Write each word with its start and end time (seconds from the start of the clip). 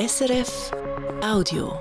SRF 0.00 0.70
Audio. 1.22 1.78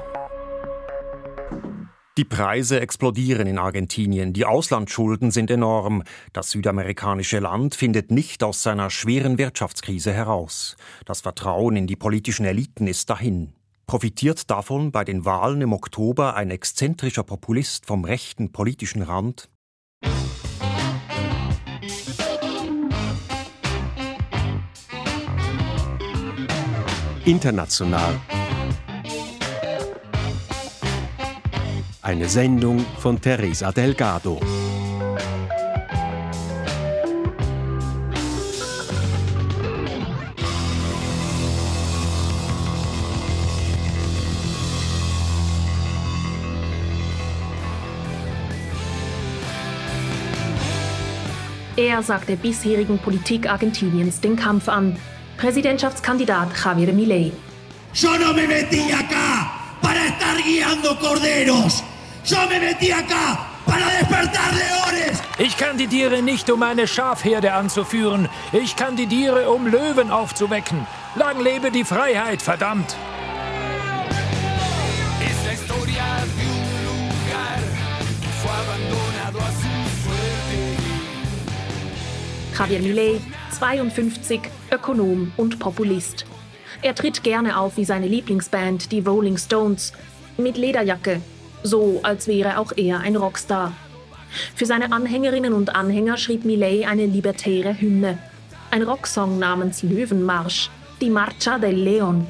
Die 2.18 2.26
Preise 2.26 2.82
explodieren 2.82 3.48
in 3.48 3.58
Argentinien, 3.58 4.34
die 4.34 4.44
Auslandsschulden 4.44 5.32
sind 5.32 5.50
enorm. 5.50 6.04
Das 6.34 6.52
südamerikanische 6.52 7.40
Land 7.40 7.76
findet 7.76 8.12
nicht 8.12 8.44
aus 8.44 8.62
seiner 8.62 8.90
schweren 8.90 9.38
Wirtschaftskrise 9.38 10.12
heraus. 10.12 10.76
Das 11.06 11.22
Vertrauen 11.22 11.78
in 11.78 11.88
die 11.88 11.96
politischen 11.96 12.46
Eliten 12.46 12.88
ist 12.88 13.10
dahin. 13.10 13.54
Profitiert 13.88 14.50
davon 14.50 14.92
bei 14.92 15.06
den 15.06 15.24
Wahlen 15.24 15.62
im 15.62 15.72
Oktober 15.72 16.36
ein 16.36 16.52
exzentrischer 16.52 17.24
Populist 17.24 17.86
vom 17.86 18.04
rechten 18.04 18.52
politischen 18.52 19.02
Rand? 19.02 19.48
International. 27.30 28.20
Eine 32.02 32.28
Sendung 32.28 32.84
von 32.98 33.22
Teresa 33.22 33.72
Delgado. 33.72 34.40
Er 51.78 52.02
sagt 52.02 52.28
der 52.28 52.38
bisherigen 52.38 52.98
Politik 52.98 53.48
Argentiniens 53.48 54.20
den 54.20 54.36
Kampf 54.36 54.68
an. 54.68 54.98
Präsidentschaftskandidat 55.40 56.50
Javier 56.54 56.94
Milei. 56.94 57.32
Yo 57.94 58.10
no 58.18 58.34
me 58.34 58.46
metí 58.46 58.92
acá 58.92 59.50
para 59.82 60.06
estar 60.06 60.36
guiando 60.44 61.00
corderos. 61.00 61.84
Yo 62.26 62.38
me 62.50 62.60
metí 62.60 62.92
acá 62.92 63.48
para 63.66 63.86
despertar 64.00 64.52
leones. 64.54 65.22
Ich 65.38 65.56
kandidiere 65.58 66.22
nicht, 66.22 66.50
um 66.50 66.62
eine 66.62 66.88
Schafherde 66.88 67.54
anzuführen. 67.54 68.28
Ich 68.52 68.76
kandidiere, 68.76 69.50
um 69.50 69.66
Löwen 69.66 70.12
aufzuwecken. 70.12 70.86
Lang 71.16 71.42
lebe 71.42 71.72
die 71.72 71.86
Freiheit, 71.86 72.42
verdammt! 72.42 72.98
Javier 82.60 82.82
Milei, 82.82 83.22
52, 83.52 84.42
Ökonom 84.70 85.32
und 85.38 85.60
Populist. 85.60 86.26
Er 86.82 86.94
tritt 86.94 87.24
gerne 87.24 87.58
auf 87.58 87.78
wie 87.78 87.86
seine 87.86 88.08
Lieblingsband, 88.08 88.92
die 88.92 89.00
Rolling 89.00 89.38
Stones, 89.38 89.94
mit 90.38 90.58
Lederjacke, 90.58 91.22
so 91.64 92.02
als 92.04 92.28
wäre 92.28 92.58
auch 92.58 92.74
er 92.76 93.00
ein 93.00 93.16
Rockstar. 93.16 93.72
Für 94.56 94.66
seine 94.66 94.92
Anhängerinnen 94.92 95.54
und 95.54 95.74
Anhänger 95.74 96.18
schrieb 96.18 96.44
Millet 96.44 96.86
eine 96.86 97.06
libertäre 97.06 97.80
Hymne. 97.80 98.18
Ein 98.72 98.84
Rocksong 98.84 99.40
namens 99.40 99.82
Löwenmarsch, 99.82 100.70
die 101.00 101.10
Marcha 101.10 101.60
del 101.60 101.76
Leon. 101.76 102.28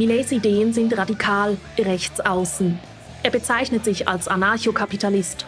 Millets 0.00 0.32
Ideen 0.32 0.72
sind 0.72 0.96
radikal, 0.96 1.58
rechts 1.78 2.20
außen. 2.20 2.78
Er 3.22 3.30
bezeichnet 3.30 3.84
sich 3.84 4.08
als 4.08 4.28
Anarchokapitalist, 4.28 5.44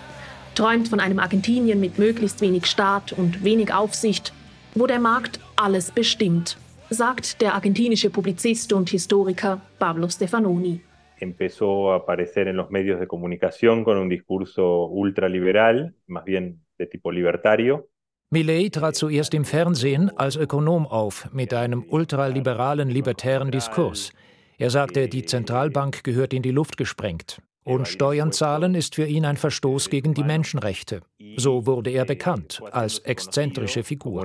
träumt 0.55 0.89
von 0.89 1.00
einem 1.00 1.20
Argentinien 1.20 1.81
mit 1.81 1.98
möglichst 1.98 2.42
wenig 2.42 2.67
Staat 2.67 3.14
und 3.14 3.44
wenig 3.44 3.72
Aufsicht, 3.72 4.34
wo 4.75 4.86
der 4.86 5.00
Markt 5.00 5.41
alles 5.56 5.91
bestimmt, 5.91 6.59
sagt 6.91 7.41
der 7.41 7.55
argentinische 7.55 8.10
Publizist 8.10 8.75
und 8.75 8.91
Historiker 8.91 9.62
Pablo 9.78 10.06
Stefanoni. 10.10 10.82
Empezó 11.19 11.93
a 11.93 11.97
aparecer 11.97 12.47
en 12.47 12.56
los 12.56 12.69
medios 12.69 13.00
de 13.00 13.06
comunicación 13.06 13.84
con 13.84 13.97
un 13.97 14.10
discurso 14.10 14.84
ultraliberal, 14.84 15.94
más 16.09 16.25
bien 16.25 16.60
de 16.77 16.87
tipo 16.88 17.10
libertario, 17.10 17.88
Millet 18.34 18.72
trat 18.72 18.97
zuerst 18.97 19.34
im 19.34 19.44
Fernsehen 19.44 20.10
als 20.16 20.37
Ökonom 20.37 20.87
auf 20.87 21.28
mit 21.34 21.53
einem 21.53 21.84
ultraliberalen 21.87 22.88
libertären 22.88 23.50
Diskurs. 23.50 24.10
Er 24.62 24.71
sagte, 24.71 25.09
die 25.09 25.25
Zentralbank 25.25 26.05
gehört 26.05 26.33
in 26.33 26.43
die 26.43 26.53
Luft 26.53 26.77
gesprengt. 26.77 27.43
Und 27.65 27.89
Steuern 27.89 28.31
zahlen 28.31 28.77
ist 28.77 28.95
für 28.95 29.05
ihn 29.05 29.25
ein 29.25 29.37
Verstoß 29.37 29.91
gegen 29.91 30.15
die 30.15 30.23
Menschenrechte. 30.23 31.00
So 31.37 31.67
wurde 31.67 31.91
er 31.91 32.05
bekannt 32.05 32.62
als 32.71 33.01
exzentrische 33.01 33.83
Figur. 33.83 34.25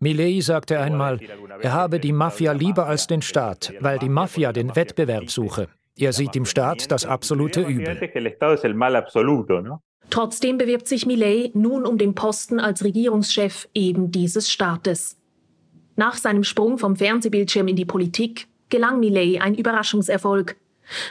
Millet 0.00 0.42
sagte 0.42 0.80
einmal, 0.80 1.20
er 1.60 1.72
habe 1.72 2.00
die 2.00 2.12
Mafia 2.12 2.50
lieber 2.50 2.88
als 2.88 3.06
den 3.06 3.22
Staat, 3.22 3.72
weil 3.78 4.00
die 4.00 4.08
Mafia 4.08 4.52
den 4.52 4.74
Wettbewerb 4.74 5.30
suche. 5.30 5.68
Er 5.96 6.12
sieht 6.12 6.34
im 6.34 6.44
Staat 6.44 6.90
das 6.90 7.06
absolute 7.06 7.60
Übel. 7.60 8.10
Trotzdem 10.10 10.58
bewirbt 10.58 10.88
sich 10.88 11.06
Millet 11.06 11.54
nun 11.54 11.86
um 11.86 11.98
den 11.98 12.16
Posten 12.16 12.58
als 12.58 12.82
Regierungschef 12.82 13.68
eben 13.74 14.10
dieses 14.10 14.50
Staates. 14.50 15.20
Nach 15.96 16.14
seinem 16.16 16.44
Sprung 16.44 16.78
vom 16.78 16.96
Fernsehbildschirm 16.96 17.68
in 17.68 17.76
die 17.76 17.84
Politik 17.84 18.46
gelang 18.68 19.00
Millet 19.00 19.40
ein 19.40 19.54
Überraschungserfolg. 19.54 20.56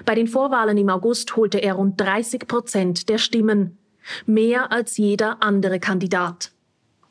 Bei 0.06 0.16
den 0.16 0.28
Vorwahlen 0.28 0.78
im 0.78 0.90
August 0.90 1.36
holte 1.36 1.60
er 1.60 1.76
rund 1.76 2.00
30 2.00 2.48
Prozent 2.48 3.10
der 3.10 3.18
Stimmen, 3.18 3.78
mehr 4.26 4.72
als 4.72 4.98
jeder 4.98 5.42
andere 5.42 5.80
Kandidat. 5.80 6.52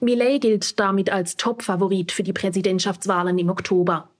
Millet 0.00 0.42
gilt 0.42 0.78
damit 0.78 1.10
als 1.10 1.36
Top-Favorit 1.36 2.12
für 2.12 2.22
die 2.22 2.32
Präsidentschaftswahlen 2.32 3.38
im 3.38 3.48
Oktober. 3.48 4.10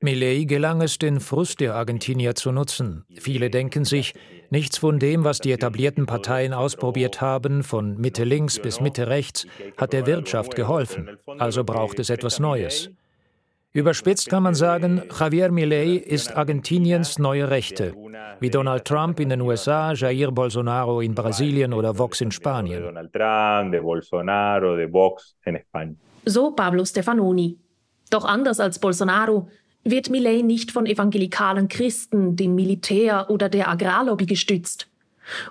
Milei 0.00 0.44
gelang 0.44 0.80
es, 0.82 0.98
den 0.98 1.20
Frust 1.20 1.60
der 1.60 1.74
Argentinier 1.74 2.34
zu 2.34 2.52
nutzen. 2.52 3.04
Viele 3.18 3.50
denken 3.50 3.84
sich, 3.84 4.14
nichts 4.50 4.78
von 4.78 4.98
dem, 4.98 5.24
was 5.24 5.38
die 5.38 5.52
etablierten 5.52 6.06
Parteien 6.06 6.52
ausprobiert 6.52 7.20
haben, 7.20 7.62
von 7.62 7.96
Mitte 7.96 8.24
links 8.24 8.58
bis 8.58 8.80
Mitte 8.80 9.08
rechts, 9.08 9.46
hat 9.76 9.92
der 9.92 10.06
Wirtschaft 10.06 10.54
geholfen. 10.54 11.18
Also 11.38 11.64
braucht 11.64 11.98
es 11.98 12.10
etwas 12.10 12.40
Neues. 12.40 12.90
Überspitzt 13.72 14.28
kann 14.28 14.42
man 14.42 14.56
sagen, 14.56 15.02
Javier 15.16 15.52
Milei 15.52 15.94
ist 15.94 16.36
Argentiniens 16.36 17.20
neue 17.20 17.50
Rechte, 17.50 17.94
wie 18.40 18.50
Donald 18.50 18.84
Trump 18.84 19.20
in 19.20 19.28
den 19.28 19.40
USA, 19.40 19.92
Jair 19.92 20.32
Bolsonaro 20.32 21.00
in 21.00 21.14
Brasilien 21.14 21.72
oder 21.72 21.96
Vox 21.96 22.20
in 22.20 22.32
Spanien. 22.32 22.82
So 26.24 26.50
Pablo 26.50 26.84
Stefanoni. 26.84 27.58
Doch 28.10 28.24
anders 28.24 28.58
als 28.58 28.80
Bolsonaro 28.80 29.48
wird 29.84 30.10
Milei 30.10 30.42
nicht 30.42 30.72
von 30.72 30.86
evangelikalen 30.86 31.68
Christen, 31.68 32.36
dem 32.36 32.54
Militär 32.54 33.30
oder 33.30 33.48
der 33.48 33.68
Agrarlobby 33.68 34.26
gestützt. 34.26 34.88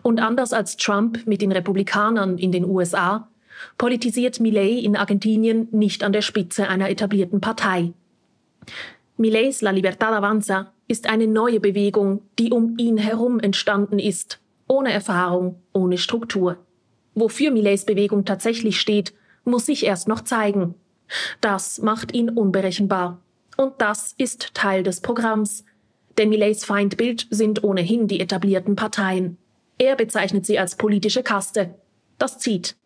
Und 0.02 0.20
anders 0.20 0.54
als 0.54 0.78
Trump 0.78 1.26
mit 1.26 1.42
den 1.42 1.52
Republikanern 1.52 2.38
in 2.38 2.52
den 2.52 2.66
USA 2.66 3.30
politisiert 3.78 4.40
Milei 4.40 4.72
in 4.72 4.96
Argentinien 4.96 5.68
nicht 5.72 6.04
an 6.04 6.14
der 6.14 6.22
Spitze 6.22 6.68
einer 6.68 6.90
etablierten 6.90 7.42
Partei. 7.42 7.94
Millets 9.18 9.62
La 9.62 9.72
Libertad 9.72 10.14
Avanza 10.14 10.72
ist 10.88 11.08
eine 11.08 11.28
neue 11.28 11.60
Bewegung, 11.60 12.22
die 12.38 12.52
um 12.52 12.78
ihn 12.78 12.98
herum 12.98 13.40
entstanden 13.40 14.00
ist, 14.00 14.40
ohne 14.68 14.92
Erfahrung, 14.92 15.62
ohne 15.74 15.98
Struktur. 15.98 16.58
Wofür 17.16 17.52
Millets 17.52 17.86
Bewegung 17.86 18.26
tatsächlich 18.26 18.80
steht, 18.80 19.14
muss 19.44 19.66
sich 19.66 19.86
erst 19.86 20.08
noch 20.08 20.22
zeigen. 20.22 20.76
Das 21.42 21.82
macht 21.82 22.14
ihn 22.14 22.30
unberechenbar. 22.30 23.20
Und 23.60 23.82
das 23.82 24.14
ist 24.18 24.54
Teil 24.54 24.84
des 24.84 25.02
Programms. 25.02 25.66
Denn 26.18 26.30
Millets 26.30 26.64
Feindbild 26.64 27.28
sind 27.30 27.62
ohnehin 27.62 28.08
die 28.08 28.22
etablierten 28.22 28.78
Parteien. 28.78 29.38
Er 29.78 29.98
bezeichnet 29.98 30.46
sie 30.46 30.58
als 30.58 30.78
politische 30.78 31.24
Kaste. 31.24 31.76
Das 32.18 32.40
zieht. 32.40 32.78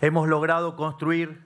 Hemos 0.00 0.26
logrado 0.26 0.74
construir 0.74 1.36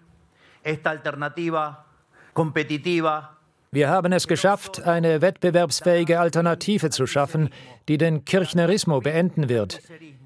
esta 0.62 0.90
alternativa 0.90 1.84
competitiva 2.32 3.36
wir 3.72 3.90
haben 3.90 4.12
es 4.12 4.26
geschafft, 4.26 4.84
eine 4.84 5.20
wettbewerbsfähige 5.20 6.18
Alternative 6.18 6.88
zu 6.88 7.06
schaffen, 7.06 7.50
die 7.88 7.98
den 7.98 8.24
Kirchnerismo 8.24 9.00
beenden 9.00 9.50
wird. 9.50 9.82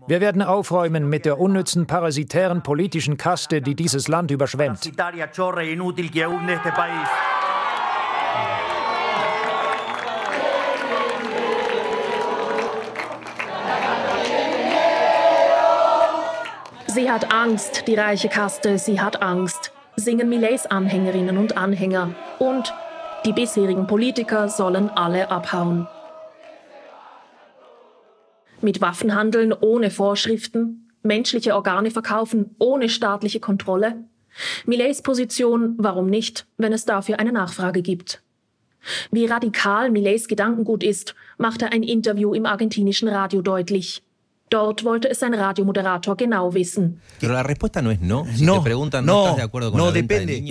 Wir 0.06 0.20
werden 0.20 0.42
aufräumen 0.42 1.08
mit 1.08 1.24
der 1.24 1.40
unnützen 1.40 1.88
parasitären 1.88 2.62
politischen 2.62 3.16
Kaste, 3.16 3.60
die 3.60 3.74
dieses 3.74 4.06
Land 4.06 4.30
überschwemmt. 4.30 4.92
Sie 16.92 17.08
hat 17.08 17.32
Angst, 17.32 17.84
die 17.86 17.94
reiche 17.94 18.28
Kaste, 18.28 18.76
sie 18.76 19.00
hat 19.00 19.22
Angst, 19.22 19.70
singen 19.94 20.28
Millets 20.28 20.66
Anhängerinnen 20.66 21.38
und 21.38 21.56
Anhänger. 21.56 22.16
Und 22.40 22.74
die 23.24 23.32
bisherigen 23.32 23.86
Politiker 23.86 24.48
sollen 24.48 24.90
alle 24.90 25.30
abhauen. 25.30 25.86
Mit 28.60 28.80
Waffen 28.80 29.14
handeln 29.14 29.52
ohne 29.52 29.92
Vorschriften, 29.92 30.90
menschliche 31.04 31.54
Organe 31.54 31.92
verkaufen 31.92 32.56
ohne 32.58 32.88
staatliche 32.88 33.38
Kontrolle? 33.38 34.02
Millets 34.66 35.00
Position, 35.00 35.76
warum 35.78 36.06
nicht, 36.06 36.44
wenn 36.56 36.72
es 36.72 36.86
dafür 36.86 37.20
eine 37.20 37.30
Nachfrage 37.30 37.82
gibt? 37.82 38.20
Wie 39.12 39.26
radikal 39.26 39.92
Millets 39.92 40.26
Gedankengut 40.26 40.82
ist, 40.82 41.14
macht 41.38 41.62
er 41.62 41.72
ein 41.72 41.84
Interview 41.84 42.34
im 42.34 42.46
argentinischen 42.46 43.08
Radio 43.08 43.42
deutlich. 43.42 44.02
Dort 44.50 44.84
wollte 44.84 45.08
es 45.08 45.20
sein 45.20 45.32
Radiomoderator 45.32 46.16
genau 46.16 46.54
wissen. 46.54 47.00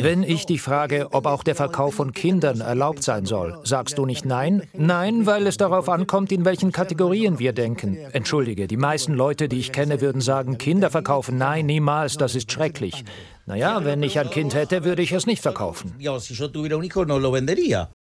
Wenn 0.01 0.24
ich 0.24 0.46
dich 0.46 0.62
frage, 0.62 1.07
ob 1.12 1.25
auch 1.25 1.44
der 1.44 1.56
Verkauf 1.56 1.96
von 1.96 2.13
Kindern 2.13 2.62
erlaubt 2.62 3.04
sein 3.04 3.25
soll, 3.25 3.60
sagst 3.66 3.98
du 3.98 4.06
nicht 4.06 4.25
nein? 4.25 4.63
Nein, 4.74 5.25
weil 5.25 5.46
es 5.48 5.57
darauf 5.57 5.90
ankommt, 5.90 6.31
in 6.31 6.46
welchen 6.46 6.72
Kategorien 6.72 7.40
wir 7.40 7.51
denken. 7.51 7.98
Entschuldige, 8.13 8.68
die 8.68 8.78
meisten 8.78 9.13
Leute, 9.16 9.50
die 9.50 9.60
ich 9.60 9.74
kenne, 9.74 10.00
würden 10.00 10.22
sagen, 10.22 10.57
Kinder 10.57 10.90
verkaufen. 10.90 11.38
Nein, 11.38 11.66
niemals, 11.66 12.16
das 12.16 12.36
ist 12.36 12.50
schrecklich. 12.52 13.04
Naja, 13.48 13.84
wenn 13.84 14.02
ich 14.04 14.18
ein 14.19 14.30
Kind 14.30 14.54
hätte, 14.54 14.86
würde 14.86 15.02
ich 15.02 15.12
es 15.12 15.25
nicht 15.25 15.42
verkaufen. 15.42 15.94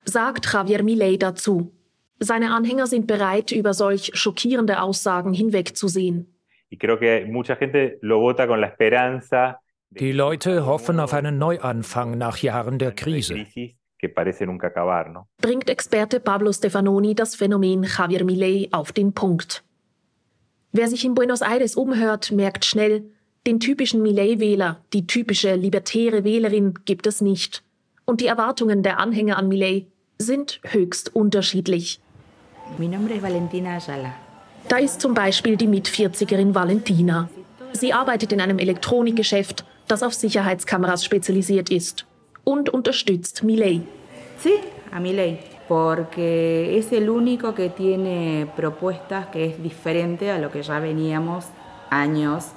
Sagt 0.04 0.52
Javier 0.52 0.82
Milei 0.82 1.16
dazu. 1.16 1.75
Seine 2.18 2.52
Anhänger 2.52 2.86
sind 2.86 3.06
bereit, 3.06 3.52
über 3.52 3.74
solch 3.74 4.10
schockierende 4.14 4.80
Aussagen 4.80 5.34
hinwegzusehen. 5.34 6.34
Die 9.90 10.12
Leute 10.12 10.66
hoffen 10.66 11.00
auf 11.00 11.12
einen 11.12 11.38
Neuanfang 11.38 12.18
nach 12.18 12.38
Jahren 12.38 12.78
der 12.78 12.92
Krise. 12.92 13.46
Bringt 15.40 15.70
Experte 15.70 16.20
Pablo 16.20 16.52
Stefanoni 16.52 17.14
das 17.14 17.34
Phänomen 17.36 17.84
Javier 17.84 18.24
Milei 18.24 18.68
auf 18.72 18.92
den 18.92 19.12
Punkt. 19.12 19.62
Wer 20.72 20.88
sich 20.88 21.04
in 21.04 21.14
Buenos 21.14 21.40
Aires 21.40 21.76
umhört, 21.76 22.32
merkt 22.32 22.64
schnell, 22.64 23.04
den 23.46 23.60
typischen 23.60 24.02
Millet-Wähler, 24.02 24.80
die 24.92 25.06
typische 25.06 25.54
libertäre 25.54 26.24
Wählerin 26.24 26.74
gibt 26.84 27.06
es 27.06 27.20
nicht. 27.20 27.62
Und 28.04 28.20
die 28.20 28.26
Erwartungen 28.26 28.82
der 28.82 28.98
Anhänger 28.98 29.38
an 29.38 29.48
Millet 29.48 29.86
sind 30.18 30.60
höchst 30.64 31.14
unterschiedlich. 31.14 32.00
Da 34.68 34.76
ist 34.78 35.00
zum 35.00 35.14
Beispiel 35.14 35.56
die 35.56 35.66
Mit-40erin 35.66 36.54
Valentina. 36.54 37.28
Sie 37.72 37.92
arbeitet 37.92 38.32
in 38.32 38.40
einem 38.40 38.58
Elektronikgeschäft, 38.58 39.64
das 39.86 40.02
auf 40.02 40.14
Sicherheitskameras 40.14 41.04
spezialisiert 41.04 41.70
ist 41.70 42.06
und 42.44 42.70
unterstützt 42.70 43.42
Millet. 43.42 43.82
Sí, 44.38 44.52
a 44.92 45.00
Millet, 45.00 45.38
porque 45.68 46.78
es 46.78 46.92
el 46.92 47.08
único 47.08 47.54
que 47.54 47.70
tiene 47.70 48.46
propuestas 48.56 49.26
que 49.26 49.46
es 49.46 49.62
diferente 49.62 50.30
a 50.30 50.38
lo 50.38 50.50
que 50.50 50.62
ya 50.62 50.80
veníamos 50.80 51.46
años 51.90 52.52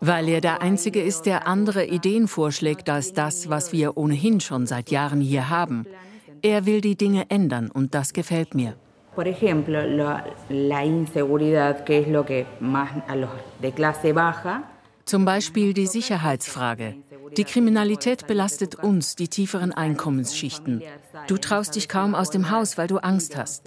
weil 0.00 0.28
er 0.28 0.40
der 0.40 0.62
Einzige 0.62 1.02
ist, 1.02 1.26
der 1.26 1.46
andere 1.46 1.86
Ideen 1.86 2.28
vorschlägt 2.28 2.88
als 2.88 3.12
das, 3.12 3.48
was 3.48 3.72
wir 3.72 3.96
ohnehin 3.96 4.40
schon 4.40 4.66
seit 4.66 4.90
Jahren 4.90 5.20
hier 5.20 5.50
haben. 5.50 5.86
Er 6.44 6.66
will 6.66 6.82
die 6.82 6.94
Dinge 6.94 7.30
ändern 7.30 7.70
und 7.70 7.94
das 7.94 8.12
gefällt 8.12 8.54
mir. 8.54 8.76
Por 9.14 9.26
ejemplo, 9.26 9.78
la 10.50 10.84
inseguridad, 10.84 11.86
que 11.86 12.00
es 12.00 12.08
lo 12.08 12.26
que 12.26 12.44
más 12.60 12.90
a 13.08 13.16
los 13.16 13.30
de 13.62 13.72
clase 13.72 14.12
baja. 14.12 14.62
Zum 15.06 15.24
Beispiel 15.24 15.72
die 15.72 15.86
Sicherheitsfrage. 15.86 16.96
Die 17.38 17.44
Kriminalität 17.44 18.26
belastet 18.26 18.74
uns, 18.74 19.16
die 19.16 19.28
tieferen 19.28 19.72
Einkommensschichten. 19.72 20.82
Du 21.28 21.38
traust 21.38 21.76
dich 21.76 21.88
kaum 21.88 22.14
aus 22.14 22.28
dem 22.28 22.50
Haus, 22.50 22.76
weil 22.76 22.88
du 22.88 22.98
Angst 22.98 23.38
hast. 23.38 23.62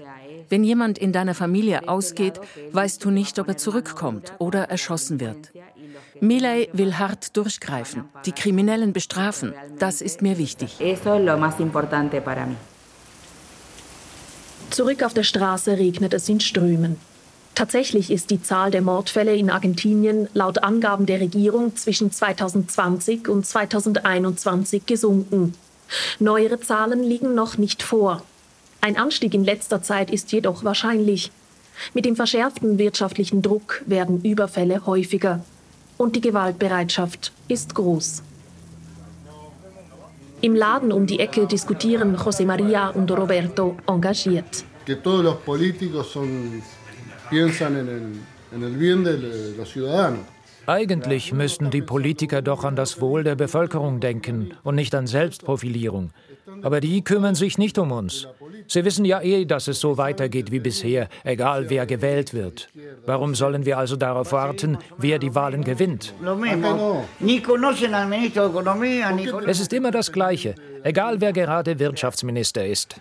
Wenn 0.50 0.64
jemand 0.64 1.00
in 1.00 1.12
deiner 1.12 1.34
Familie 1.34 1.90
ausgeht, 1.90 2.40
weißt 2.74 3.04
du 3.04 3.10
nicht, 3.10 3.40
ob 3.40 3.48
er 3.48 3.58
zurückkommt 3.58 4.34
oder 4.38 4.66
erschossen 4.70 5.20
wird. 5.20 5.52
Milay 6.22 6.70
will 6.74 6.98
hart 6.98 7.36
durchgreifen, 7.36 8.06
die 8.26 8.32
Kriminellen 8.32 8.94
bestrafen. 8.94 9.54
Das 9.80 10.02
ist 10.02 10.22
mir 10.22 10.38
wichtig. 10.38 10.78
Zurück 14.70 15.04
auf 15.04 15.14
der 15.14 15.24
Straße 15.24 15.78
regnet 15.78 16.14
es 16.14 16.30
in 16.30 16.40
Strömen. 16.40 16.98
Tatsächlich 17.56 18.12
ist 18.12 18.30
die 18.30 18.42
Zahl 18.42 18.70
der 18.70 18.82
Mordfälle 18.82 19.36
in 19.36 19.50
Argentinien 19.50 20.28
laut 20.34 20.60
Angaben 20.64 21.06
der 21.06 21.20
Regierung 21.20 21.76
zwischen 21.76 22.12
2020 22.12 23.28
und 23.28 23.46
2021 23.46 24.86
gesunken. 24.86 25.56
Neuere 26.20 26.60
Zahlen 26.60 27.02
liegen 27.02 27.34
noch 27.34 27.58
nicht 27.58 27.82
vor. 27.82 28.22
Ein 28.82 28.98
Anstieg 28.98 29.34
in 29.34 29.44
letzter 29.44 29.82
Zeit 29.82 30.12
ist 30.12 30.32
jedoch 30.32 30.64
wahrscheinlich. 30.64 31.32
Mit 31.94 32.06
dem 32.06 32.16
verschärften 32.16 32.78
wirtschaftlichen 32.78 33.42
Druck 33.42 33.82
werden 33.86 34.22
Überfälle 34.22 34.86
häufiger 34.86 35.44
und 35.98 36.16
die 36.16 36.22
Gewaltbereitschaft 36.22 37.32
ist 37.48 37.76
groß. 37.76 38.24
Im 40.42 40.56
Laden 40.56 40.92
um 40.92 41.08
die 41.08 41.20
Ecke 41.20 41.48
diskutieren 41.48 42.16
José 42.16 42.46
María 42.46 42.90
und 42.90 43.10
Roberto 43.10 43.76
engagiert. 43.88 44.64
Que 44.86 44.96
todos 44.96 45.24
los 45.24 45.38
políticos 45.38 46.18
piensan 47.30 47.76
en 48.52 48.64
el 48.64 48.76
bien 48.78 49.04
de 49.04 49.18
los 49.58 49.70
ciudadanos. 49.70 50.37
Eigentlich 50.68 51.32
müssten 51.32 51.70
die 51.70 51.82
Politiker 51.82 52.42
doch 52.42 52.66
an 52.66 52.76
das 52.76 53.00
Wohl 53.00 53.24
der 53.24 53.36
Bevölkerung 53.36 54.02
denken 54.02 54.52
und 54.64 54.76
nicht 54.76 54.94
an 54.94 55.08
Selbstprofilierung. 55.08 56.12
Aber 56.62 56.82
die 56.82 57.04
kümmern 57.04 57.36
sich 57.36 57.58
nicht 57.58 57.78
um 57.78 57.94
uns. 57.94 58.28
Sie 58.68 58.84
wissen 58.84 59.06
ja 59.06 59.22
eh, 59.22 59.46
dass 59.46 59.70
es 59.70 59.80
so 59.80 59.98
weitergeht 59.98 60.52
wie 60.52 60.60
bisher, 60.60 61.08
egal 61.24 61.70
wer 61.70 61.86
gewählt 61.86 62.34
wird. 62.34 62.68
Warum 63.06 63.34
sollen 63.34 63.66
wir 63.66 63.78
also 63.78 63.96
darauf 63.96 64.34
warten, 64.34 64.78
wer 64.98 65.20
die 65.20 65.34
Wahlen 65.34 65.64
gewinnt? 65.64 66.14
Es 69.48 69.60
ist 69.62 69.72
immer 69.72 69.92
das 69.92 70.12
Gleiche, 70.12 70.56
egal 70.84 71.22
wer 71.22 71.32
gerade 71.32 71.80
Wirtschaftsminister 71.80 72.66
ist. 72.66 73.00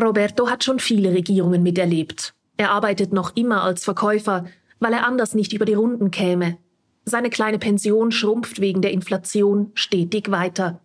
Roberto 0.00 0.48
hat 0.48 0.64
schon 0.64 0.78
viele 0.78 1.12
Regierungen 1.12 1.62
miterlebt. 1.62 2.32
Er 2.60 2.72
arbeitet 2.72 3.14
noch 3.14 3.36
immer 3.36 3.62
als 3.62 3.84
Verkäufer, 3.84 4.44
weil 4.80 4.92
er 4.92 5.06
anders 5.06 5.34
nicht 5.34 5.54
über 5.54 5.64
die 5.64 5.72
Runden 5.72 6.10
käme. 6.10 6.58
Seine 7.06 7.30
kleine 7.30 7.58
Pension 7.58 8.12
schrumpft 8.12 8.60
wegen 8.60 8.82
der 8.82 8.90
Inflation 8.90 9.70
stetig 9.72 10.30
weiter. 10.30 10.78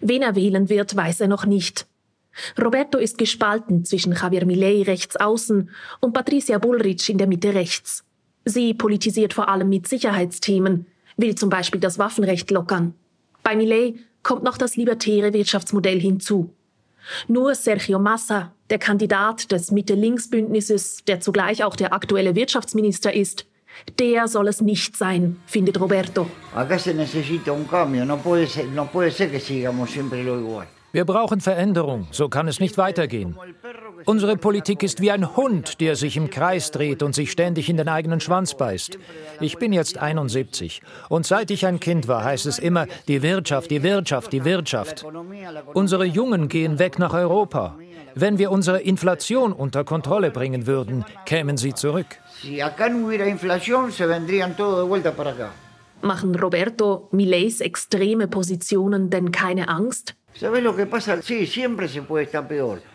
Wen 0.00 0.22
er 0.22 0.36
wählen 0.36 0.70
wird, 0.70 0.96
weiß 0.96 1.20
er 1.20 1.28
noch 1.28 1.44
nicht. 1.44 1.86
Roberto 2.58 2.96
ist 2.96 3.18
gespalten 3.18 3.84
zwischen 3.84 4.14
Javier 4.14 4.46
Milei 4.46 4.84
rechts 4.84 5.16
außen 5.16 5.68
und 6.00 6.14
Patricia 6.14 6.56
Bullrich 6.56 7.10
in 7.10 7.18
der 7.18 7.26
Mitte 7.26 7.52
rechts. 7.52 8.02
Sie 8.46 8.72
politisiert 8.72 9.34
vor 9.34 9.50
allem 9.50 9.68
mit 9.68 9.86
Sicherheitsthemen, 9.86 10.86
will 11.18 11.34
zum 11.34 11.50
Beispiel 11.50 11.82
das 11.82 11.98
Waffenrecht 11.98 12.50
lockern. 12.50 12.94
Bei 13.42 13.54
Milei 13.54 13.96
kommt 14.22 14.44
noch 14.44 14.56
das 14.56 14.76
libertäre 14.76 15.34
Wirtschaftsmodell 15.34 16.00
hinzu. 16.00 16.54
Nur 17.28 17.54
Sergio 17.54 17.98
Massa, 17.98 18.52
der 18.70 18.78
Kandidat 18.78 19.52
des 19.52 19.70
Mitte-Links-Bündnisses, 19.70 21.04
der 21.06 21.20
zugleich 21.20 21.64
auch 21.64 21.76
der 21.76 21.92
aktuelle 21.92 22.34
Wirtschaftsminister 22.34 23.12
ist, 23.12 23.46
der 23.98 24.28
soll 24.28 24.48
es 24.48 24.60
nicht 24.60 24.96
sein, 24.96 25.36
findet 25.46 25.80
Roberto. 25.80 26.26
Wir 30.96 31.04
brauchen 31.04 31.42
Veränderung, 31.42 32.06
so 32.10 32.30
kann 32.30 32.48
es 32.48 32.58
nicht 32.58 32.78
weitergehen. 32.78 33.36
Unsere 34.06 34.38
Politik 34.38 34.82
ist 34.82 35.02
wie 35.02 35.10
ein 35.10 35.36
Hund, 35.36 35.82
der 35.82 35.94
sich 35.94 36.16
im 36.16 36.30
Kreis 36.30 36.70
dreht 36.70 37.02
und 37.02 37.14
sich 37.14 37.30
ständig 37.30 37.68
in 37.68 37.76
den 37.76 37.90
eigenen 37.90 38.18
Schwanz 38.18 38.54
beißt. 38.54 38.98
Ich 39.40 39.58
bin 39.58 39.74
jetzt 39.74 39.98
71 39.98 40.80
und 41.10 41.26
seit 41.26 41.50
ich 41.50 41.66
ein 41.66 41.80
Kind 41.80 42.08
war, 42.08 42.24
heißt 42.24 42.46
es 42.46 42.58
immer, 42.58 42.86
die 43.08 43.20
Wirtschaft, 43.20 43.70
die 43.70 43.82
Wirtschaft, 43.82 44.32
die 44.32 44.46
Wirtschaft. 44.46 45.04
Unsere 45.74 46.06
Jungen 46.06 46.48
gehen 46.48 46.78
weg 46.78 46.98
nach 46.98 47.12
Europa. 47.12 47.76
Wenn 48.14 48.38
wir 48.38 48.50
unsere 48.50 48.80
Inflation 48.80 49.52
unter 49.52 49.84
Kontrolle 49.84 50.30
bringen 50.30 50.66
würden, 50.66 51.04
kämen 51.26 51.58
sie 51.58 51.74
zurück. 51.74 52.06
Machen 56.00 56.34
Roberto 56.34 57.08
Millets 57.10 57.60
extreme 57.60 58.28
Positionen 58.28 59.10
denn 59.10 59.30
keine 59.30 59.68
Angst? 59.68 60.16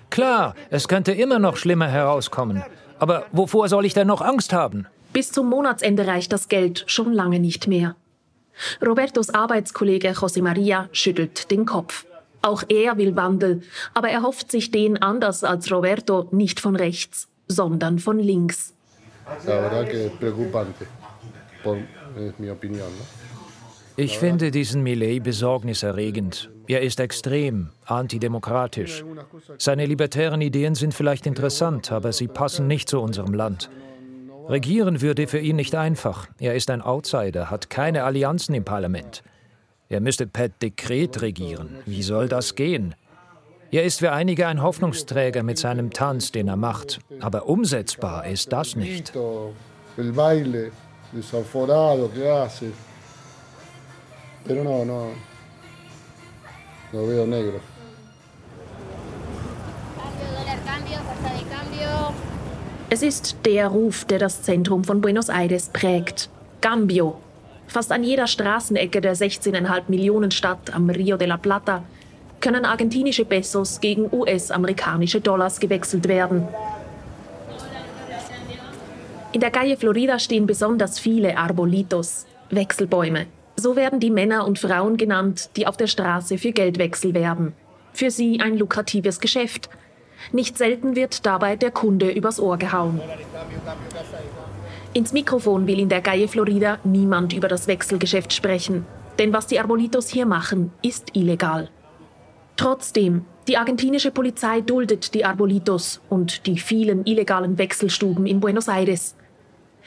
Klar, 0.09 0.55
es 0.69 0.87
könnte 0.87 1.11
immer 1.11 1.39
noch 1.39 1.57
schlimmer 1.57 1.87
herauskommen. 1.87 2.63
Aber 2.99 3.25
wovor 3.31 3.67
soll 3.67 3.85
ich 3.85 3.93
denn 3.93 4.07
noch 4.07 4.21
Angst 4.21 4.53
haben? 4.53 4.85
Bis 5.11 5.31
zum 5.31 5.49
Monatsende 5.49 6.05
reicht 6.05 6.31
das 6.31 6.49
Geld 6.49 6.83
schon 6.85 7.13
lange 7.13 7.39
nicht 7.39 7.67
mehr. 7.67 7.95
Robertos 8.85 9.29
Arbeitskollege 9.31 10.11
José 10.11 10.43
María 10.43 10.87
schüttelt 10.91 11.49
den 11.49 11.65
Kopf. 11.65 12.05
Auch 12.43 12.63
er 12.69 12.97
will 12.97 13.15
Wandel, 13.15 13.61
aber 13.93 14.09
er 14.09 14.21
hofft 14.23 14.51
sich 14.51 14.71
den 14.71 15.01
anders 15.01 15.43
als 15.43 15.71
Roberto 15.71 16.27
nicht 16.31 16.59
von 16.59 16.75
rechts, 16.75 17.27
sondern 17.47 17.99
von 17.99 18.19
links. 18.19 18.73
Ich 24.01 24.17
finde 24.17 24.49
diesen 24.49 24.81
Millet 24.81 25.21
besorgniserregend. 25.21 26.49
Er 26.67 26.81
ist 26.81 26.99
extrem, 26.99 27.69
antidemokratisch. 27.85 29.05
Seine 29.59 29.85
libertären 29.85 30.41
Ideen 30.41 30.73
sind 30.73 30.95
vielleicht 30.95 31.27
interessant, 31.27 31.91
aber 31.91 32.11
sie 32.11 32.27
passen 32.27 32.65
nicht 32.65 32.89
zu 32.89 32.99
unserem 32.99 33.35
Land. 33.35 33.69
Regieren 34.49 35.01
würde 35.01 35.27
für 35.27 35.37
ihn 35.37 35.55
nicht 35.55 35.75
einfach. 35.75 36.27
Er 36.39 36.55
ist 36.55 36.71
ein 36.71 36.81
Outsider, 36.81 37.51
hat 37.51 37.69
keine 37.69 38.03
Allianzen 38.03 38.55
im 38.55 38.63
Parlament. 38.65 39.21
Er 39.87 39.99
müsste 39.99 40.25
per 40.25 40.49
Dekret 40.49 41.21
regieren. 41.21 41.69
Wie 41.85 42.01
soll 42.01 42.27
das 42.27 42.55
gehen? 42.55 42.95
Er 43.69 43.83
ist 43.83 43.99
für 43.99 44.13
einige 44.13 44.47
ein 44.47 44.63
Hoffnungsträger 44.63 45.43
mit 45.43 45.59
seinem 45.59 45.91
Tanz, 45.91 46.31
den 46.31 46.47
er 46.47 46.57
macht. 46.57 47.01
Aber 47.19 47.47
umsetzbar 47.47 48.25
ist 48.25 48.51
das 48.51 48.75
nicht. 48.75 49.13
Pero 54.45 54.63
no, 54.63 54.85
no. 54.85 55.11
Lo 56.93 57.07
veo 57.07 57.25
negro. 57.25 57.59
Es 62.89 63.01
ist 63.01 63.37
der 63.45 63.67
Ruf, 63.67 64.03
der 64.03 64.19
das 64.19 64.41
Zentrum 64.43 64.83
von 64.83 64.99
Buenos 64.99 65.29
Aires 65.29 65.69
prägt. 65.69 66.29
Cambio. 66.59 67.15
Fast 67.67 67.91
an 67.93 68.03
jeder 68.03 68.27
Straßenecke 68.27 68.99
der 68.99 69.15
16,5 69.15 69.83
Millionen 69.87 70.31
Stadt 70.31 70.73
am 70.73 70.89
Rio 70.89 71.15
de 71.15 71.27
la 71.27 71.37
Plata 71.37 71.83
können 72.41 72.65
argentinische 72.65 73.23
Pesos 73.23 73.79
gegen 73.79 74.09
US-amerikanische 74.11 75.21
Dollars 75.21 75.59
gewechselt 75.59 76.07
werden. 76.09 76.47
In 79.31 79.39
der 79.39 79.51
Calle 79.51 79.77
Florida 79.77 80.19
stehen 80.19 80.45
besonders 80.45 80.99
viele 80.99 81.37
Arbolitos, 81.37 82.25
Wechselbäume. 82.49 83.27
So 83.61 83.75
werden 83.75 83.99
die 83.99 84.09
Männer 84.09 84.47
und 84.47 84.57
Frauen 84.57 84.97
genannt, 84.97 85.51
die 85.55 85.67
auf 85.67 85.77
der 85.77 85.85
Straße 85.85 86.39
für 86.39 86.51
Geldwechsel 86.51 87.13
werben. 87.13 87.53
Für 87.93 88.09
sie 88.09 88.39
ein 88.41 88.57
lukratives 88.57 89.19
Geschäft. 89.19 89.69
Nicht 90.31 90.57
selten 90.57 90.95
wird 90.95 91.27
dabei 91.27 91.57
der 91.57 91.69
Kunde 91.69 92.09
übers 92.09 92.39
Ohr 92.39 92.57
gehauen. 92.57 92.99
Ins 94.93 95.13
Mikrofon 95.13 95.67
will 95.67 95.79
in 95.79 95.89
der 95.89 96.01
Gaie 96.01 96.27
Florida 96.27 96.79
niemand 96.83 97.33
über 97.33 97.47
das 97.47 97.67
Wechselgeschäft 97.67 98.33
sprechen. 98.33 98.83
Denn 99.19 99.31
was 99.31 99.45
die 99.45 99.59
Arbolitos 99.59 100.07
hier 100.09 100.25
machen, 100.25 100.71
ist 100.81 101.15
illegal. 101.15 101.69
Trotzdem, 102.55 103.25
die 103.47 103.57
argentinische 103.57 104.09
Polizei 104.09 104.61
duldet 104.61 105.13
die 105.13 105.23
Arbolitos 105.23 106.01
und 106.09 106.47
die 106.47 106.57
vielen 106.57 107.05
illegalen 107.05 107.59
Wechselstuben 107.59 108.25
in 108.25 108.39
Buenos 108.39 108.69
Aires. 108.69 109.15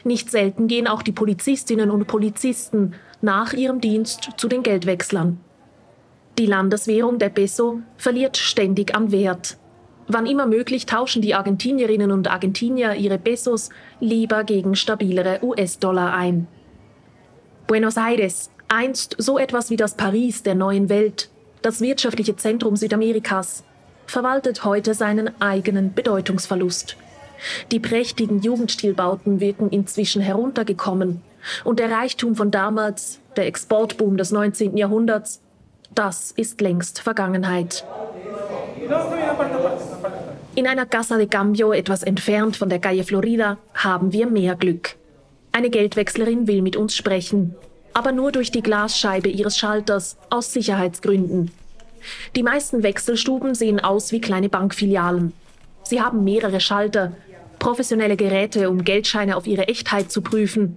Nicht 0.05 0.31
selten 0.31 0.69
gehen 0.69 0.87
auch 0.87 1.03
die 1.03 1.13
Polizistinnen 1.13 1.91
und 1.91 2.07
Polizisten 2.07 2.95
nach 3.21 3.53
ihrem 3.53 3.81
Dienst 3.81 4.31
zu 4.37 4.49
den 4.49 4.63
Geldwechslern. 4.63 5.39
Die 6.39 6.47
Landeswährung 6.47 7.19
der 7.19 7.29
Peso 7.29 7.81
verliert 7.97 8.37
ständig 8.37 8.95
an 8.95 9.13
Wert. 9.13 9.57
Wann 10.09 10.27
immer 10.27 10.47
möglich 10.47 10.85
tauschen 10.85 11.23
die 11.23 11.35
Argentinierinnen 11.35 12.11
und 12.11 12.29
Argentinier 12.29 12.95
ihre 12.95 13.19
Pesos 13.19 13.71
lieber 14.01 14.45
gegen 14.45 14.75
stabilere 14.75 15.39
US-Dollar 15.43 16.13
ein. 16.13 16.47
Buenos 17.67 17.97
Aires, 17.97 18.51
einst 18.69 19.15
so 19.19 19.39
etwas 19.39 19.71
wie 19.71 19.77
das 19.77 19.97
Paris 19.97 20.43
der 20.43 20.55
neuen 20.55 20.89
Welt, 20.89 21.31
das 21.63 21.81
wirtschaftliche 21.81 22.37
Zentrum 22.37 22.77
Südamerikas, 22.77 23.65
verwaltet 24.07 24.65
heute 24.65 24.93
seinen 24.93 25.41
eigenen 25.41 25.95
Bedeutungsverlust. 25.95 26.97
Die 27.71 27.81
prächtigen 27.81 28.43
Jugendstilbauten 28.43 29.41
wirken 29.41 29.71
inzwischen 29.71 30.21
heruntergekommen 30.21 31.23
und 31.65 31.79
der 31.79 31.91
Reichtum 31.91 32.35
von 32.35 32.51
damals, 32.51 33.21
der 33.37 33.47
Exportboom 33.47 34.17
des 34.17 34.31
19. 34.31 34.77
Jahrhunderts, 34.77 35.41
das 35.95 36.33
ist 36.33 36.61
längst 36.61 37.01
Vergangenheit. 37.01 37.85
In 40.57 40.67
einer 40.67 40.87
Casa 40.87 41.17
de 41.17 41.27
Cambio, 41.27 41.73
etwas 41.73 42.03
entfernt 42.03 42.57
von 42.57 42.69
der 42.69 42.79
Calle 42.79 43.05
Florida, 43.05 43.59
haben 43.75 44.13
wir 44.13 44.27
mehr 44.27 44.55
Glück. 44.55 44.97
Eine 45.53 45.71
Geldwechslerin 45.71 46.47
will 46.47 46.63
mit 46.63 46.77
uns 46.77 46.95
sprechen, 46.97 47.55
aber 47.93 48.13
nur 48.13 48.33
durch 48.33 48.51
die 48.51 48.63
Glasscheibe 48.63 49.29
ihres 49.29 49.57
Schalters 49.57 50.17
aus 50.31 50.53
Sicherheitsgründen. 50.53 51.53
Die 52.37 52.43
meisten 52.43 52.83
Wechselstuben 52.83 53.55
sehen 53.55 53.81
aus 53.81 54.13
wie 54.13 54.21
kleine 54.21 54.49
Bankfilialen. 54.49 55.33
Sie 55.85 56.01
haben 56.01 56.25
mehrere 56.25 56.61
Schalter, 56.61 57.13
professionelle 57.59 58.17
Geräte, 58.17 58.69
um 58.69 58.85
Geldscheine 58.85 59.37
auf 59.37 59.47
ihre 59.47 59.69
Echtheit 59.69 60.11
zu 60.11 60.23
prüfen 60.23 60.77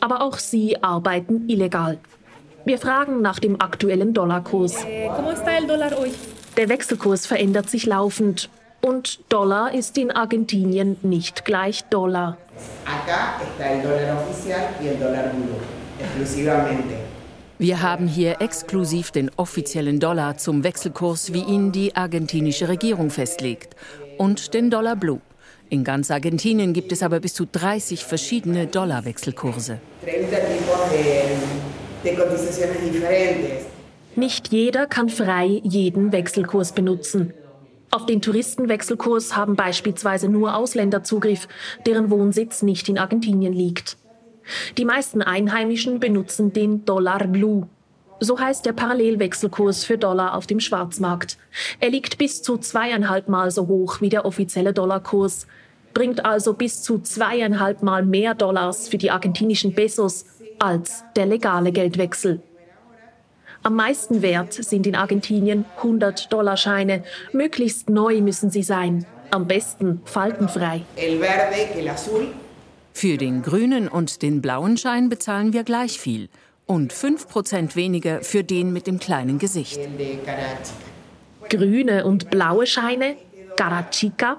aber 0.00 0.22
auch 0.22 0.38
sie 0.38 0.82
arbeiten 0.82 1.48
illegal. 1.48 1.98
Wir 2.64 2.78
fragen 2.78 3.22
nach 3.22 3.38
dem 3.38 3.60
aktuellen 3.60 4.12
Dollarkurs. 4.12 4.76
Der 6.56 6.68
Wechselkurs 6.68 7.26
verändert 7.26 7.70
sich 7.70 7.86
laufend 7.86 8.50
und 8.82 9.20
Dollar 9.28 9.74
ist 9.74 9.96
in 9.98 10.10
Argentinien 10.10 10.96
nicht 11.02 11.44
gleich 11.44 11.84
Dollar. 11.84 12.36
Wir 17.58 17.82
haben 17.82 18.06
hier 18.06 18.40
exklusiv 18.40 19.10
den 19.10 19.30
offiziellen 19.36 20.00
Dollar 20.00 20.38
zum 20.38 20.64
Wechselkurs, 20.64 21.34
wie 21.34 21.42
ihn 21.42 21.72
die 21.72 21.94
argentinische 21.94 22.68
Regierung 22.68 23.10
festlegt, 23.10 23.76
und 24.16 24.54
den 24.54 24.70
Dollar 24.70 24.96
Blue. 24.96 25.20
In 25.70 25.84
ganz 25.84 26.10
Argentinien 26.10 26.72
gibt 26.72 26.90
es 26.90 27.00
aber 27.00 27.20
bis 27.20 27.32
zu 27.32 27.46
30 27.46 28.04
verschiedene 28.04 28.66
Dollarwechselkurse. 28.66 29.80
Nicht 34.16 34.48
jeder 34.48 34.86
kann 34.86 35.08
frei 35.08 35.60
jeden 35.62 36.10
Wechselkurs 36.10 36.72
benutzen. 36.72 37.32
Auf 37.92 38.04
den 38.06 38.20
Touristenwechselkurs 38.20 39.36
haben 39.36 39.54
beispielsweise 39.54 40.28
nur 40.28 40.56
Ausländer 40.56 41.04
Zugriff, 41.04 41.46
deren 41.86 42.10
Wohnsitz 42.10 42.62
nicht 42.62 42.88
in 42.88 42.98
Argentinien 42.98 43.52
liegt. 43.52 43.96
Die 44.76 44.84
meisten 44.84 45.22
Einheimischen 45.22 46.00
benutzen 46.00 46.52
den 46.52 46.84
Dollar 46.84 47.28
Blue. 47.28 47.68
So 48.20 48.38
heißt 48.38 48.66
der 48.66 48.74
Parallelwechselkurs 48.74 49.84
für 49.84 49.96
Dollar 49.96 50.34
auf 50.34 50.46
dem 50.46 50.60
Schwarzmarkt. 50.60 51.38
Er 51.80 51.88
liegt 51.88 52.18
bis 52.18 52.42
zu 52.42 52.58
zweieinhalb 52.58 53.28
Mal 53.28 53.50
so 53.50 53.66
hoch 53.66 54.02
wie 54.02 54.10
der 54.10 54.26
offizielle 54.26 54.74
Dollarkurs, 54.74 55.46
bringt 55.94 56.24
also 56.24 56.52
bis 56.52 56.82
zu 56.82 56.98
zweieinhalb 56.98 57.82
Mal 57.82 58.04
mehr 58.04 58.34
Dollars 58.34 58.88
für 58.88 58.98
die 58.98 59.10
argentinischen 59.10 59.74
Pesos 59.74 60.26
als 60.58 61.02
der 61.16 61.24
legale 61.24 61.72
Geldwechsel. 61.72 62.42
Am 63.62 63.74
meisten 63.74 64.22
wert 64.22 64.52
sind 64.52 64.86
in 64.86 64.94
Argentinien 64.94 65.64
100-Dollar-Scheine. 65.82 67.04
Möglichst 67.32 67.90
neu 67.90 68.20
müssen 68.20 68.50
sie 68.50 68.62
sein. 68.62 69.06
Am 69.30 69.46
besten 69.46 70.00
faltenfrei. 70.04 70.82
Für 72.92 73.16
den 73.16 73.42
grünen 73.42 73.88
und 73.88 74.22
den 74.22 74.42
blauen 74.42 74.76
Schein 74.76 75.08
bezahlen 75.08 75.52
wir 75.52 75.64
gleich 75.64 76.00
viel. 76.00 76.28
Und 76.70 76.92
5% 76.92 77.74
weniger 77.74 78.22
für 78.22 78.44
den 78.44 78.72
mit 78.72 78.86
dem 78.86 79.00
kleinen 79.00 79.40
Gesicht. 79.40 79.80
Grüne 81.48 82.04
und 82.04 82.30
blaue 82.30 82.64
Scheine, 82.64 83.16
Garachica, 83.56 84.36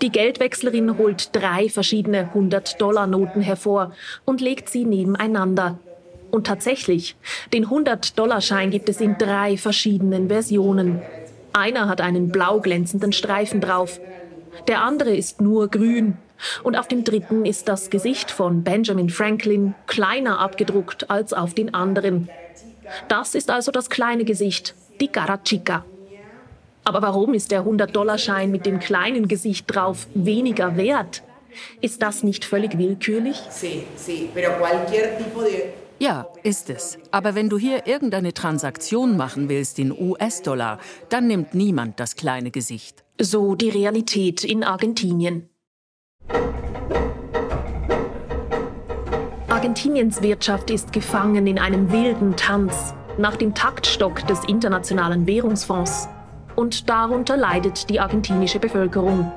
die 0.00 0.12
Geldwechslerin 0.12 0.96
holt 0.96 1.30
drei 1.34 1.68
verschiedene 1.68 2.30
100-Dollar-Noten 2.32 3.40
hervor 3.40 3.92
und 4.24 4.40
legt 4.40 4.68
sie 4.68 4.84
nebeneinander. 4.84 5.80
Und 6.30 6.46
tatsächlich, 6.46 7.16
den 7.52 7.66
100-Dollar-Schein 7.66 8.70
gibt 8.70 8.88
es 8.88 9.00
in 9.00 9.18
drei 9.18 9.56
verschiedenen 9.56 10.28
Versionen. 10.28 11.02
Einer 11.52 11.88
hat 11.88 12.00
einen 12.00 12.28
blau 12.28 12.60
glänzenden 12.60 13.12
Streifen 13.12 13.60
drauf. 13.60 13.98
Der 14.68 14.84
andere 14.84 15.16
ist 15.16 15.40
nur 15.40 15.66
grün. 15.66 16.16
Und 16.62 16.76
auf 16.76 16.88
dem 16.88 17.04
dritten 17.04 17.44
ist 17.44 17.68
das 17.68 17.90
Gesicht 17.90 18.30
von 18.30 18.62
Benjamin 18.62 19.10
Franklin 19.10 19.74
kleiner 19.86 20.38
abgedruckt 20.38 21.10
als 21.10 21.32
auf 21.32 21.54
den 21.54 21.74
anderen. 21.74 22.28
Das 23.08 23.34
ist 23.34 23.50
also 23.50 23.70
das 23.70 23.90
kleine 23.90 24.24
Gesicht, 24.24 24.74
die 25.00 25.08
Cara 25.08 25.38
Chica. 25.38 25.84
Aber 26.84 27.02
warum 27.02 27.34
ist 27.34 27.50
der 27.50 27.64
100-Dollar-Schein 27.64 28.50
mit 28.50 28.66
dem 28.66 28.78
kleinen 28.78 29.28
Gesicht 29.28 29.66
drauf 29.68 30.06
weniger 30.14 30.76
wert? 30.76 31.22
Ist 31.80 32.02
das 32.02 32.22
nicht 32.22 32.44
völlig 32.44 32.78
willkürlich? 32.78 33.40
Ja, 35.98 36.28
ist 36.42 36.70
es. 36.70 36.98
Aber 37.10 37.34
wenn 37.34 37.50
du 37.50 37.58
hier 37.58 37.86
irgendeine 37.86 38.32
Transaktion 38.32 39.18
machen 39.18 39.50
willst 39.50 39.78
in 39.78 39.92
US-Dollar, 39.92 40.78
dann 41.10 41.26
nimmt 41.26 41.54
niemand 41.54 42.00
das 42.00 42.16
kleine 42.16 42.50
Gesicht. 42.50 43.04
So 43.20 43.54
die 43.54 43.68
Realität 43.68 44.42
in 44.42 44.64
Argentinien. 44.64 45.49
Argentiniens 49.60 50.22
Wirtschaft 50.22 50.70
ist 50.70 50.90
gefangen 50.90 51.46
in 51.46 51.58
einem 51.58 51.92
wilden 51.92 52.34
Tanz 52.34 52.94
nach 53.18 53.36
dem 53.36 53.54
Taktstock 53.54 54.26
des 54.26 54.42
Internationalen 54.44 55.26
Währungsfonds. 55.26 56.08
Und 56.56 56.88
darunter 56.88 57.36
leidet 57.36 57.90
die 57.90 58.00
argentinische 58.00 58.58
Bevölkerung. 58.58 59.30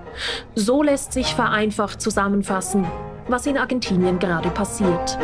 So 0.56 0.82
lässt 0.82 1.12
sich 1.12 1.36
vereinfacht 1.36 2.00
zusammenfassen, 2.00 2.86
was 3.28 3.48
in 3.48 3.58
Argentinien 3.58 4.18
gerade 4.18 4.50
passiert. 4.50 5.20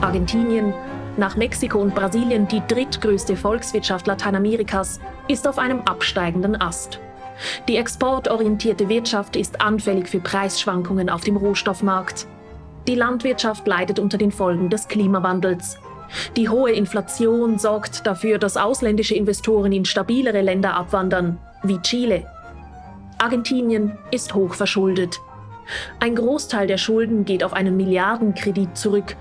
Argentinien, 0.00 0.72
nach 1.18 1.36
Mexiko 1.36 1.78
und 1.78 1.94
Brasilien 1.94 2.48
die 2.48 2.62
drittgrößte 2.66 3.36
Volkswirtschaft 3.36 4.06
Lateinamerikas, 4.06 5.00
ist 5.28 5.46
auf 5.46 5.58
einem 5.58 5.82
absteigenden 5.82 6.58
Ast. 6.58 6.98
Die 7.68 7.76
exportorientierte 7.76 8.88
Wirtschaft 8.88 9.36
ist 9.36 9.60
anfällig 9.60 10.08
für 10.08 10.20
Preisschwankungen 10.20 11.08
auf 11.10 11.22
dem 11.22 11.36
Rohstoffmarkt. 11.36 12.26
Die 12.88 12.94
Landwirtschaft 12.94 13.66
leidet 13.66 13.98
unter 13.98 14.18
den 14.18 14.32
Folgen 14.32 14.70
des 14.70 14.88
Klimawandels. 14.88 15.78
Die 16.36 16.48
hohe 16.48 16.72
Inflation 16.72 17.58
sorgt 17.58 18.06
dafür, 18.06 18.38
dass 18.38 18.56
ausländische 18.56 19.14
Investoren 19.14 19.72
in 19.72 19.84
stabilere 19.84 20.40
Länder 20.40 20.74
abwandern, 20.74 21.38
wie 21.62 21.78
Chile. 21.78 22.26
Argentinien 23.18 23.96
ist 24.10 24.34
hoch 24.34 24.54
verschuldet. 24.54 25.20
Ein 26.00 26.16
Großteil 26.16 26.66
der 26.66 26.78
Schulden 26.78 27.24
geht 27.24 27.44
auf 27.44 27.52
einen 27.52 27.76
Milliardenkredit 27.76 28.76
zurück, 28.76 29.14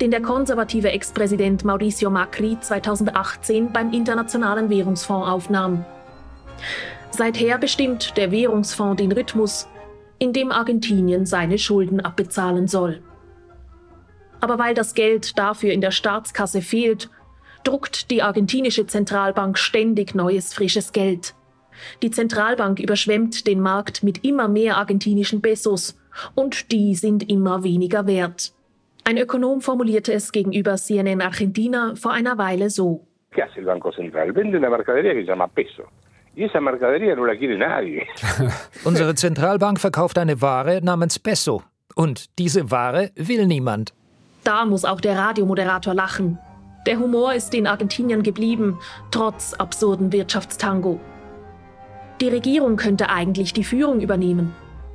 den 0.00 0.10
der 0.10 0.20
konservative 0.20 0.90
Ex-Präsident 0.90 1.64
Mauricio 1.64 2.10
Macri 2.10 2.58
2018 2.60 3.72
beim 3.72 3.92
Internationalen 3.92 4.68
Währungsfonds 4.68 5.28
aufnahm. 5.28 5.84
Seither 7.16 7.56
bestimmt 7.56 8.18
der 8.18 8.30
Währungsfonds 8.30 9.00
den 9.00 9.10
Rhythmus, 9.10 9.66
in 10.18 10.34
dem 10.34 10.52
Argentinien 10.52 11.24
seine 11.24 11.56
Schulden 11.56 12.02
abbezahlen 12.02 12.68
soll. 12.68 13.02
Aber 14.42 14.58
weil 14.58 14.74
das 14.74 14.92
Geld 14.92 15.38
dafür 15.38 15.72
in 15.72 15.80
der 15.80 15.92
Staatskasse 15.92 16.60
fehlt, 16.60 17.08
druckt 17.64 18.10
die 18.10 18.20
argentinische 18.20 18.86
Zentralbank 18.86 19.56
ständig 19.56 20.14
neues 20.14 20.52
frisches 20.52 20.92
Geld. 20.92 21.34
Die 22.02 22.10
Zentralbank 22.10 22.80
überschwemmt 22.80 23.46
den 23.46 23.62
Markt 23.62 24.02
mit 24.02 24.22
immer 24.22 24.46
mehr 24.46 24.76
argentinischen 24.76 25.40
Pesos 25.40 25.98
und 26.34 26.70
die 26.70 26.94
sind 26.94 27.30
immer 27.30 27.64
weniger 27.64 28.06
wert. 28.06 28.52
Ein 29.04 29.16
Ökonom 29.16 29.62
formulierte 29.62 30.12
es 30.12 30.32
gegenüber 30.32 30.76
CNN 30.76 31.22
Argentina 31.22 31.94
vor 31.96 32.12
einer 32.12 32.36
Weile 32.36 32.68
so. 32.68 33.06
¿Qué 33.32 33.42
hace 33.42 33.60
el 33.60 33.64
Banco 33.64 33.90
Central? 33.90 34.34
Vende 34.34 34.58
una 34.58 34.68
mercadería 34.68 35.14
que 35.14 35.20
se 35.20 35.28
llama 35.28 35.48
peso. 35.48 35.84
Y 36.36 36.44
esa 36.44 36.60
mercadería 36.60 37.16
no 37.16 37.24
la 37.24 37.34
quiere 37.34 37.56
nadie. 37.56 38.06
Unsere 38.84 39.14
Zentralbank 39.14 39.80
verkauft 39.80 40.18
eine 40.18 40.42
Ware 40.42 40.82
namens 40.82 41.18
Peso. 41.18 41.62
Und 41.94 42.26
diese 42.38 42.70
Ware 42.70 43.10
will 43.16 43.46
niemand. 43.46 43.94
Da 44.44 44.66
muss 44.66 44.84
auch 44.84 45.00
der 45.00 45.16
Radiomoderator 45.16 45.94
lachen. 45.94 46.38
Der 46.86 46.98
Humor 46.98 47.32
ist 47.32 47.54
den 47.54 47.66
Argentiniern 47.66 48.22
geblieben, 48.22 48.78
trotz 49.10 49.54
absurden 49.54 50.12
Wirtschaftstango. 50.12 51.00
Die 52.20 52.28
Regierung 52.28 52.76
könnte 52.76 53.08
eigentlich 53.08 53.54
die 53.54 53.64
Führung 53.64 54.02
übernehmen. 54.02 54.54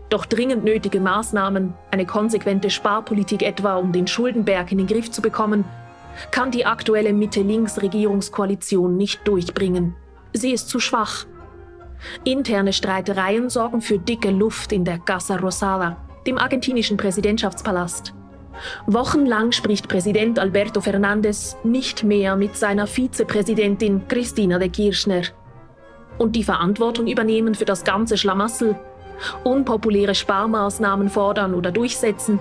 Doch 0.09 0.27
dringend 0.27 0.63
nötige 0.63 0.99
Maßnahmen, 0.99 1.73
eine 1.89 2.05
konsequente 2.05 2.69
Sparpolitik 2.69 3.41
etwa, 3.41 3.77
um 3.77 3.91
den 3.91 4.05
Schuldenberg 4.05 4.71
in 4.71 4.77
den 4.77 4.87
Griff 4.87 5.09
zu 5.09 5.23
bekommen, 5.23 5.65
kann 6.29 6.51
die 6.51 6.67
aktuelle 6.67 7.13
Mitte-Links-Regierungskoalition 7.13 8.95
nicht 8.95 9.27
durchbringen. 9.27 9.95
Sie 10.33 10.51
ist 10.51 10.69
zu 10.69 10.79
schwach. 10.79 11.25
Interne 12.23 12.73
Streitereien 12.73 13.49
sorgen 13.49 13.81
für 13.81 13.99
dicke 13.99 14.31
Luft 14.31 14.71
in 14.71 14.85
der 14.85 14.99
Casa 14.99 15.35
Rosada, 15.35 15.97
dem 16.25 16.37
argentinischen 16.37 16.97
Präsidentschaftspalast. 16.97 18.13
Wochenlang 18.85 19.51
spricht 19.51 19.87
Präsident 19.87 20.39
Alberto 20.39 20.81
Fernandez 20.81 21.57
nicht 21.63 22.03
mehr 22.03 22.35
mit 22.35 22.55
seiner 22.57 22.87
Vizepräsidentin 22.87 24.07
Cristina 24.07 24.59
de 24.59 24.69
Kirchner. 24.69 25.23
Und 26.17 26.35
die 26.35 26.43
Verantwortung 26.43 27.07
übernehmen 27.07 27.55
für 27.55 27.65
das 27.65 27.83
ganze 27.83 28.17
Schlamassel 28.17 28.75
unpopuläre 29.43 30.15
Sparmaßnahmen 30.15 31.09
fordern 31.09 31.53
oder 31.53 31.71
durchsetzen, 31.71 32.39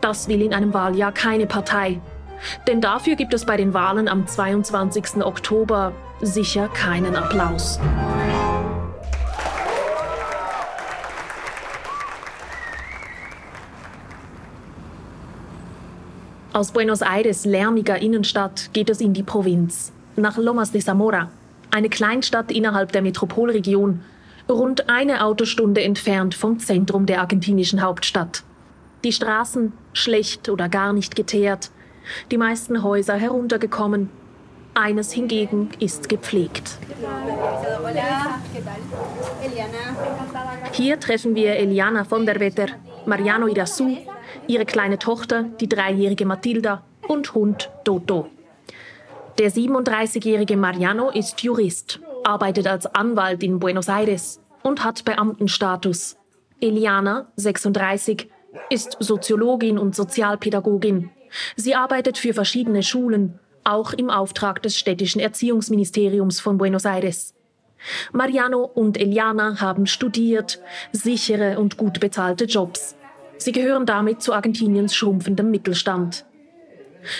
das 0.00 0.28
will 0.28 0.42
in 0.42 0.54
einem 0.54 0.74
Wahljahr 0.74 1.12
keine 1.12 1.46
Partei. 1.46 2.00
Denn 2.66 2.80
dafür 2.80 3.16
gibt 3.16 3.34
es 3.34 3.44
bei 3.44 3.56
den 3.56 3.74
Wahlen 3.74 4.08
am 4.08 4.26
22. 4.26 5.22
Oktober 5.22 5.92
sicher 6.22 6.68
keinen 6.68 7.16
Applaus. 7.16 7.78
Aus 16.52 16.72
Buenos 16.72 17.00
Aires 17.00 17.44
lärmiger 17.44 18.02
Innenstadt 18.02 18.70
geht 18.72 18.90
es 18.90 19.00
in 19.00 19.14
die 19.14 19.22
Provinz, 19.22 19.92
nach 20.16 20.36
Lomas 20.36 20.72
de 20.72 20.82
Zamora, 20.82 21.30
eine 21.70 21.88
Kleinstadt 21.88 22.50
innerhalb 22.50 22.92
der 22.92 23.02
Metropolregion, 23.02 24.00
rund 24.48 24.90
eine 24.90 25.24
Autostunde 25.24 25.82
entfernt 25.82 26.34
vom 26.34 26.58
Zentrum 26.58 27.06
der 27.06 27.20
argentinischen 27.20 27.82
Hauptstadt. 27.82 28.42
Die 29.04 29.12
Straßen 29.12 29.72
schlecht 29.92 30.48
oder 30.48 30.68
gar 30.68 30.92
nicht 30.92 31.16
geteert, 31.16 31.70
die 32.30 32.36
meisten 32.36 32.82
Häuser 32.82 33.14
heruntergekommen. 33.14 34.10
Eines 34.74 35.12
hingegen 35.12 35.70
ist 35.78 36.08
gepflegt. 36.08 36.78
Hier 40.72 41.00
treffen 41.00 41.34
wir 41.34 41.56
Eliana 41.56 42.04
von 42.04 42.24
der 42.26 42.40
Wetter, 42.40 42.66
Mariano 43.06 43.46
Irasu, 43.46 43.96
ihre 44.46 44.64
kleine 44.64 44.98
Tochter, 44.98 45.44
die 45.60 45.68
dreijährige 45.68 46.26
Matilda 46.26 46.82
und 47.08 47.34
Hund 47.34 47.70
Toto. 47.84 48.28
Der 49.38 49.50
37-jährige 49.50 50.56
Mariano 50.56 51.10
ist 51.10 51.42
Jurist 51.42 52.00
arbeitet 52.24 52.68
als 52.68 52.86
Anwalt 52.86 53.42
in 53.42 53.58
Buenos 53.58 53.88
Aires 53.88 54.40
und 54.62 54.84
hat 54.84 55.04
Beamtenstatus. 55.04 56.16
Eliana, 56.60 57.32
36, 57.36 58.28
ist 58.68 58.96
Soziologin 59.00 59.78
und 59.78 59.96
Sozialpädagogin. 59.96 61.10
Sie 61.56 61.74
arbeitet 61.74 62.18
für 62.18 62.34
verschiedene 62.34 62.82
Schulen, 62.82 63.39
auch 63.64 63.92
im 63.92 64.10
Auftrag 64.10 64.62
des 64.62 64.76
städtischen 64.76 65.20
Erziehungsministeriums 65.20 66.40
von 66.40 66.58
Buenos 66.58 66.84
Aires. 66.84 67.34
Mariano 68.12 68.64
und 68.64 68.98
Eliana 68.98 69.60
haben 69.60 69.86
studiert, 69.86 70.60
sichere 70.92 71.58
und 71.58 71.76
gut 71.76 72.00
bezahlte 72.00 72.44
Jobs. 72.44 72.96
Sie 73.38 73.52
gehören 73.52 73.86
damit 73.86 74.22
zu 74.22 74.34
Argentiniens 74.34 74.94
schrumpfendem 74.94 75.50
Mittelstand. 75.50 76.26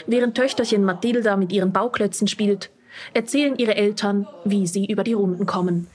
Während 0.07 0.37
Töchterchen 0.37 0.85
Matilda 0.85 1.37
mit 1.37 1.53
ihren 1.53 1.73
Bauklötzen 1.73 2.29
spielt, 2.29 2.71
erzählen 3.15 3.57
ihre 3.57 3.75
Eltern, 3.75 4.27
wie 4.45 4.67
sie 4.67 4.85
über 4.85 5.05
die 5.05 5.15
Runden 5.15 5.47
kommen. 5.47 5.87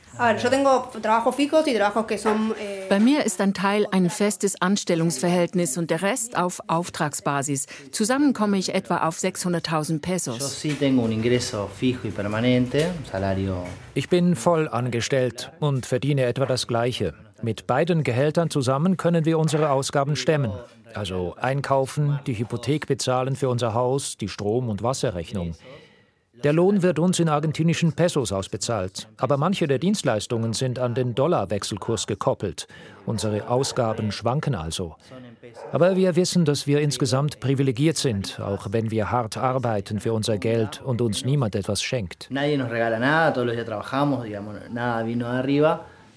Eh, 2.57 2.87
Bei 2.89 2.99
mir 2.99 3.25
ist 3.25 3.41
ein 3.41 3.53
Teil 3.53 3.85
ein 3.91 4.09
festes 4.09 4.61
Anstellungsverhältnis 4.61 5.77
und 5.77 5.89
der 5.91 6.01
Rest 6.01 6.37
auf 6.37 6.61
Auftragsbasis. 6.67 7.65
Zusammen 7.91 8.33
komme 8.33 8.57
ich 8.57 8.73
etwa 8.73 9.07
auf 9.07 9.17
600.000 9.17 10.01
Pesos. 10.01 10.37
Ich 13.93 14.07
bin 14.09 14.35
voll 14.37 14.69
angestellt 14.69 15.51
und 15.59 15.85
verdiene 15.85 16.23
etwa 16.23 16.45
das 16.45 16.67
Gleiche. 16.67 17.13
Mit 17.41 17.67
beiden 17.67 18.03
Gehältern 18.03 18.49
zusammen 18.49 18.95
können 18.95 19.25
wir 19.25 19.37
unsere 19.37 19.69
Ausgaben 19.69 20.15
stemmen. 20.15 20.51
Also 20.93 21.35
einkaufen, 21.41 22.19
die 22.25 22.37
Hypothek 22.37 22.87
bezahlen 22.87 23.35
für 23.35 23.49
unser 23.49 23.73
Haus, 23.73 24.15
die 24.15 24.29
Strom- 24.29 24.69
und 24.69 24.81
Wasserrechnung. 24.81 25.55
Der 26.45 26.53
Lohn 26.53 26.83
wird 26.83 26.99
uns 26.99 27.19
in 27.19 27.27
argentinischen 27.27 27.93
Pesos 27.93 28.31
ausbezahlt, 28.31 29.07
aber 29.17 29.35
manche 29.35 29.65
der 29.65 29.79
Dienstleistungen 29.79 30.53
sind 30.53 30.77
an 30.77 30.93
den 30.93 31.15
Dollarwechselkurs 31.15 32.05
gekoppelt. 32.05 32.67
Unsere 33.07 33.49
Ausgaben 33.49 34.11
schwanken 34.11 34.53
also. 34.53 34.95
Aber 35.71 35.95
wir 35.95 36.15
wissen, 36.15 36.45
dass 36.45 36.67
wir 36.67 36.81
insgesamt 36.81 37.39
privilegiert 37.39 37.97
sind, 37.97 38.39
auch 38.39 38.67
wenn 38.69 38.91
wir 38.91 39.09
hart 39.09 39.37
arbeiten 39.37 39.99
für 39.99 40.13
unser 40.13 40.37
Geld 40.37 40.83
und 40.83 41.01
uns 41.01 41.25
niemand 41.25 41.55
etwas 41.55 41.81
schenkt. 41.81 42.29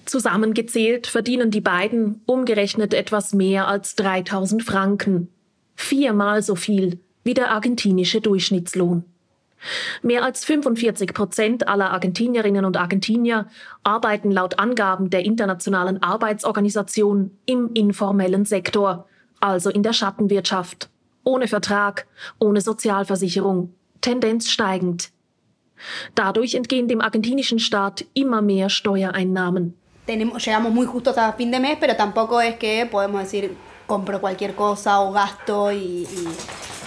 Zusammengezählt 0.05 1.07
verdienen 1.07 1.49
die 1.49 1.61
beiden 1.61 2.21
umgerechnet 2.27 2.93
etwas 2.93 3.33
mehr 3.33 3.67
als 3.67 3.95
3000 3.95 4.61
Franken. 4.61 5.29
Viermal 5.75 6.43
so 6.43 6.53
viel 6.53 6.99
wie 7.23 7.33
der 7.33 7.49
argentinische 7.49 8.21
Durchschnittslohn. 8.21 9.05
Mehr 10.01 10.23
als 10.23 10.45
45 10.45 11.13
Prozent 11.13 11.67
aller 11.67 11.91
Argentinierinnen 11.91 12.65
und 12.65 12.77
Argentinier 12.77 13.47
arbeiten 13.83 14.31
laut 14.31 14.59
Angaben 14.59 15.09
der 15.09 15.25
Internationalen 15.25 16.01
Arbeitsorganisation 16.01 17.31
im 17.45 17.71
informellen 17.73 18.45
Sektor, 18.45 19.07
also 19.39 19.69
in 19.69 19.83
der 19.83 19.93
Schattenwirtschaft. 19.93 20.89
Ohne 21.23 21.47
Vertrag, 21.47 22.07
ohne 22.39 22.61
Sozialversicherung, 22.61 23.73
Tendenz 24.01 24.49
steigend. 24.49 25.11
Dadurch 26.15 26.55
entgehen 26.55 26.87
dem 26.87 27.01
argentinischen 27.01 27.59
Staat 27.59 28.05
immer 28.13 28.41
mehr 28.41 28.69
Steuereinnahmen. 28.69 29.75
llegamos 30.07 30.73
muy 30.73 30.87
justo 30.87 31.11
hasta 31.11 31.33
fin 31.33 31.51
de 31.51 31.59
mes, 31.59 31.77
pero 31.79 31.95
tampoco 31.95 32.41
es 32.41 32.55
que 32.55 32.85
podemos 32.85 33.21
decir 33.21 33.55
compro 33.85 34.19
cualquier 34.19 34.55
cosa 34.55 35.01
o 35.01 35.11
gasto 35.11 35.71
y, 35.71 36.07
y 36.11 36.27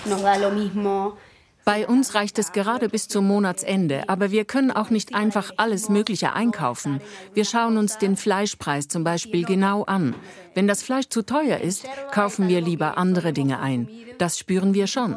nos 0.09 0.23
da 0.23 0.39
lo 0.39 0.51
mismo. 0.51 1.17
Bei 1.64 1.87
uns 1.87 2.14
reicht 2.14 2.38
es 2.40 2.51
gerade 2.53 2.88
bis 2.88 3.07
zum 3.07 3.29
Monatsende, 3.29 4.09
aber 4.09 4.33
wir 4.33 4.44
können 4.44 4.72
auch 4.72 4.90
nicht 4.90 5.14
einfach 5.14 5.53
alles 5.59 5.88
Mögliche 5.88 6.33
einkaufen. 6.33 7.01
Wir 7.35 7.44
schauen 7.44 7.77
uns 7.79 7.98
den 7.98 8.16
Fleischpreis 8.16 8.88
zum 8.88 9.05
Beispiel 9.05 9.44
genau 9.44 9.85
an. 9.85 10.14
Wenn 10.55 10.66
das 10.66 10.83
Fleisch 10.83 11.09
zu 11.09 11.25
teuer 11.25 11.59
ist, 11.59 11.87
kaufen 12.11 12.48
wir 12.48 12.61
lieber 12.61 12.98
andere 12.98 13.33
Dinge 13.33 13.61
ein. 13.61 13.88
Das 14.18 14.38
spüren 14.38 14.75
wir 14.75 14.88
schon. 14.88 15.16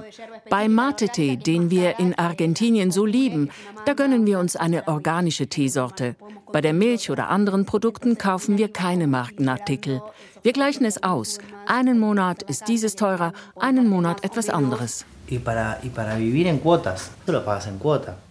Bei 0.49 0.69
Mate-Tee, 0.69 1.37
den 1.37 1.71
wir 1.71 1.99
in 1.99 2.17
Argentinien 2.17 2.91
so 2.91 3.05
lieben, 3.05 3.49
da 3.85 3.93
gönnen 3.93 4.25
wir 4.27 4.39
uns 4.39 4.55
eine 4.55 4.87
organische 4.87 5.47
Teesorte. 5.47 6.15
Bei 6.51 6.61
der 6.61 6.73
Milch 6.73 7.09
oder 7.09 7.29
anderen 7.29 7.65
Produkten 7.65 8.17
kaufen 8.17 8.57
wir 8.57 8.71
keine 8.71 9.07
Markenartikel. 9.07 10.01
Wir 10.43 10.53
gleichen 10.53 10.85
es 10.85 11.01
aus. 11.01 11.39
Einen 11.65 11.99
Monat 11.99 12.43
ist 12.43 12.67
dieses 12.67 12.95
teurer, 12.95 13.33
einen 13.55 13.89
Monat 13.89 14.23
etwas 14.23 14.49
anderes. 14.49 15.05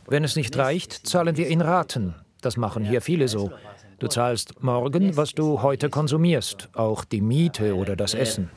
Wenn 0.07 0.25
es 0.25 0.37
nicht 0.37 0.57
reicht, 0.57 1.07
zahlen 1.07 1.37
wir 1.37 1.49
in 1.49 1.61
Raten. 1.61 2.15
Das 2.41 2.57
machen 2.57 2.85
hier 2.85 3.01
viele 3.01 3.29
so. 3.29 3.51
Du 3.99 4.09
zahlst 4.09 4.63
morgen, 4.63 5.17
was 5.17 5.33
du 5.33 5.63
heute 5.63 5.89
konsumierst, 5.89 6.69
auch 6.75 7.05
die 7.05 7.21
Miete 7.21 7.75
oder 7.75 7.97
das 7.97 8.15
Essen. 8.15 8.51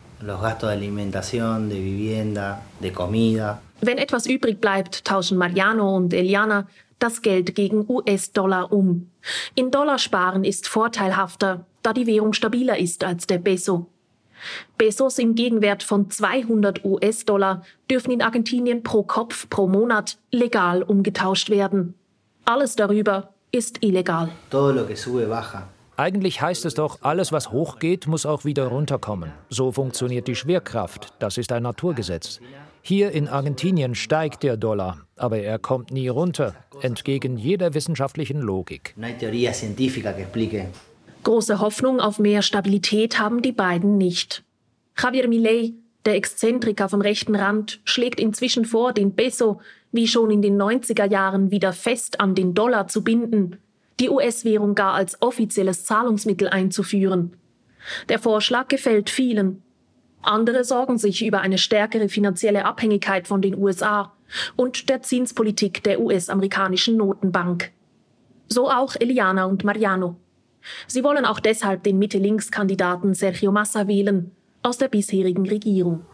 Wenn 3.81 3.97
etwas 3.97 4.25
übrig 4.25 4.59
bleibt, 4.59 5.05
tauschen 5.05 5.37
Mariano 5.37 5.95
und 5.95 6.13
Eliana 6.13 6.67
das 6.99 7.21
Geld 7.21 7.53
gegen 7.53 7.85
US-Dollar 7.87 8.71
um. 8.71 9.11
In 9.53 9.69
Dollar 9.71 9.99
sparen 9.99 10.43
ist 10.43 10.67
vorteilhafter, 10.67 11.65
da 11.83 11.93
die 11.93 12.07
Währung 12.07 12.33
stabiler 12.33 12.77
ist 12.77 13.03
als 13.03 13.27
der 13.27 13.37
Peso. 13.37 13.87
Pesos 14.77 15.19
im 15.19 15.35
Gegenwert 15.35 15.83
von 15.83 16.09
200 16.09 16.83
US-Dollar 16.85 17.63
dürfen 17.89 18.11
in 18.11 18.21
Argentinien 18.21 18.83
pro 18.83 19.03
Kopf 19.03 19.49
pro 19.49 19.67
Monat 19.67 20.17
legal 20.31 20.83
umgetauscht 20.83 21.49
werden. 21.49 21.93
Alles 22.45 22.75
darüber 22.75 23.33
ist 23.51 23.83
illegal. 23.83 24.29
Eigentlich 25.97 26.41
heißt 26.41 26.65
es 26.65 26.75
doch, 26.75 26.99
alles, 27.01 27.31
was 27.31 27.51
hochgeht, 27.51 28.05
muss 28.05 28.27
auch 28.27 28.45
wieder 28.45 28.67
runterkommen. 28.67 29.31
So 29.49 29.71
funktioniert 29.71 30.27
die 30.27 30.35
Schwerkraft. 30.35 31.13
Das 31.17 31.37
ist 31.39 31.51
ein 31.51 31.63
Naturgesetz. 31.63 32.39
Hier 32.83 33.11
in 33.11 33.27
Argentinien 33.27 33.95
steigt 33.95 34.43
der 34.43 34.57
Dollar, 34.57 34.99
aber 35.15 35.39
er 35.39 35.59
kommt 35.59 35.91
nie 35.91 36.07
runter, 36.07 36.53
entgegen 36.81 37.35
jeder 37.35 37.73
wissenschaftlichen 37.73 38.39
Logik. 38.39 38.95
Große 41.27 41.59
Hoffnung 41.59 41.99
auf 41.99 42.19
mehr 42.19 42.41
Stabilität 42.41 43.19
haben 43.19 43.41
die 43.41 43.51
beiden 43.51 43.97
nicht. 43.97 44.45
Javier 44.97 45.27
Milei, 45.27 45.73
der 46.05 46.15
Exzentriker 46.15 46.87
vom 46.87 47.01
rechten 47.01 47.35
Rand, 47.35 47.81
schlägt 47.83 48.21
inzwischen 48.21 48.63
vor, 48.63 48.93
den 48.93 49.13
Peso, 49.13 49.59
wie 49.91 50.07
schon 50.07 50.31
in 50.31 50.41
den 50.41 50.55
90er 50.55 51.03
Jahren, 51.03 51.51
wieder 51.51 51.73
fest 51.73 52.21
an 52.21 52.33
den 52.33 52.53
Dollar 52.53 52.87
zu 52.87 53.03
binden, 53.03 53.57
die 53.99 54.09
US-Währung 54.09 54.73
gar 54.73 54.93
als 54.93 55.21
offizielles 55.21 55.83
Zahlungsmittel 55.83 56.47
einzuführen. 56.47 57.33
Der 58.07 58.19
Vorschlag 58.19 58.69
gefällt 58.69 59.09
vielen. 59.09 59.61
Andere 60.21 60.63
sorgen 60.63 60.97
sich 60.97 61.25
über 61.25 61.41
eine 61.41 61.57
stärkere 61.57 62.07
finanzielle 62.07 62.63
Abhängigkeit 62.63 63.27
von 63.27 63.41
den 63.41 63.57
USA 63.57 64.13
und 64.55 64.87
der 64.87 65.01
Zinspolitik 65.01 65.83
der 65.83 65.99
US-amerikanischen 65.99 66.95
Notenbank. 66.95 67.73
So 68.47 68.69
auch 68.69 68.95
Eliana 68.97 69.43
und 69.43 69.65
Mariano. 69.65 70.15
Sie 70.87 71.03
wollen 71.03 71.25
auch 71.25 71.39
deshalb 71.39 71.83
den 71.83 71.99
Mitte-Links-Kandidaten 71.99 73.13
Sergio 73.13 73.51
Massa 73.51 73.87
wählen, 73.87 74.31
aus 74.63 74.77
der 74.77 74.87
bisherigen 74.87 75.47
Regierung. 75.47 76.05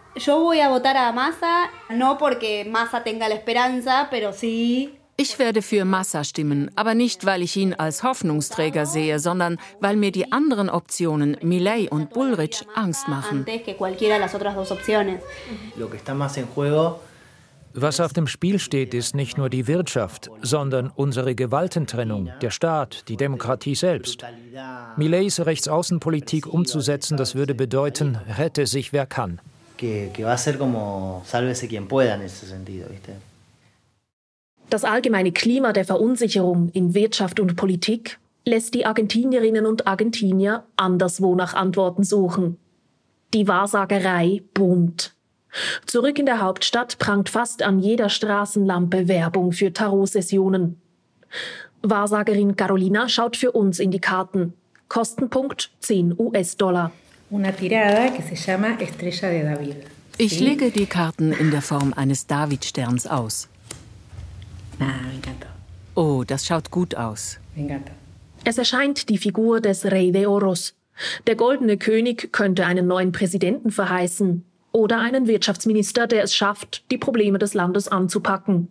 Ich 5.15 5.37
werde 5.37 5.61
für 5.61 5.85
Massa 5.85 6.23
stimmen, 6.23 6.71
aber 6.75 6.95
nicht, 6.95 7.25
weil 7.25 7.43
ich 7.43 7.55
ihn 7.55 7.75
als 7.75 8.01
Hoffnungsträger 8.01 8.87
sehe, 8.87 9.19
sondern 9.19 9.59
weil 9.79 9.95
mir 9.95 10.11
die 10.11 10.31
anderen 10.31 10.69
Optionen, 10.71 11.37
Millet 11.41 11.91
und 11.91 12.09
Bullrich, 12.09 12.65
Angst 12.73 13.07
machen. 13.07 13.45
Was 17.75 17.99
auf 17.99 18.13
dem 18.13 18.27
Spiel 18.27 18.59
steht, 18.59 18.93
ist 18.93 19.15
nicht 19.15 19.37
nur 19.37 19.49
die 19.49 19.67
Wirtschaft, 19.67 20.29
sondern 20.41 20.91
unsere 20.95 21.33
Gewaltentrennung, 21.33 22.29
der 22.41 22.51
Staat, 22.51 23.07
die 23.07 23.17
Demokratie 23.17 23.73
selbst. 23.73 24.23
Millets 24.95 25.43
Rechtsaußenpolitik 25.43 26.45
umzusetzen, 26.45 27.17
das 27.17 27.33
würde 27.33 27.55
bedeuten, 27.55 28.19
rette 28.37 28.67
sich 28.67 28.93
wer 28.93 29.07
kann. 29.07 29.39
Das 34.69 34.83
allgemeine 34.83 35.31
Klima 35.31 35.73
der 35.73 35.85
Verunsicherung 35.85 36.69
in 36.73 36.93
Wirtschaft 36.93 37.39
und 37.39 37.55
Politik 37.55 38.19
lässt 38.45 38.75
die 38.75 38.85
Argentinierinnen 38.85 39.65
und 39.65 39.87
Argentinier 39.87 40.63
anderswo 40.77 41.35
nach 41.35 41.55
Antworten 41.55 42.03
suchen. 42.03 42.57
Die 43.33 43.47
Wahrsagerei 43.47 44.43
boomt. 44.53 45.13
Zurück 45.85 46.17
in 46.19 46.25
der 46.25 46.41
Hauptstadt 46.41 46.97
prangt 46.97 47.29
fast 47.29 47.61
an 47.61 47.79
jeder 47.79 48.09
Straßenlampe 48.09 49.07
Werbung 49.07 49.51
für 49.51 49.71
Tarot-Sessionen. 49.71 50.81
Wahrsagerin 51.81 52.55
Carolina 52.55 53.09
schaut 53.09 53.37
für 53.37 53.51
uns 53.51 53.79
in 53.79 53.91
die 53.91 53.99
Karten. 53.99 54.53
Kostenpunkt 54.87 55.71
10 55.79 56.17
US-Dollar. 56.17 56.91
Ich 60.17 60.39
lege 60.39 60.71
die 60.71 60.85
Karten 60.85 61.31
in 61.31 61.51
der 61.51 61.61
Form 61.61 61.93
eines 61.93 62.27
Davidsterns 62.27 63.07
aus. 63.07 63.49
Oh, 65.95 66.23
das 66.25 66.45
schaut 66.45 66.71
gut 66.71 66.95
aus. 66.95 67.39
Es 68.43 68.57
erscheint 68.57 69.09
die 69.09 69.17
Figur 69.17 69.61
des 69.61 69.85
Rey 69.85 70.11
de 70.11 70.25
Oros. 70.25 70.75
Der 71.25 71.35
goldene 71.35 71.77
König 71.77 72.31
könnte 72.31 72.65
einen 72.65 72.87
neuen 72.87 73.11
Präsidenten 73.11 73.71
verheißen 73.71 74.45
oder 74.73 74.99
einen 74.99 75.27
Wirtschaftsminister, 75.27 76.07
der 76.07 76.23
es 76.23 76.35
schafft, 76.35 76.83
die 76.91 76.97
Probleme 76.97 77.39
des 77.39 77.53
Landes 77.53 77.87
anzupacken. 77.87 78.67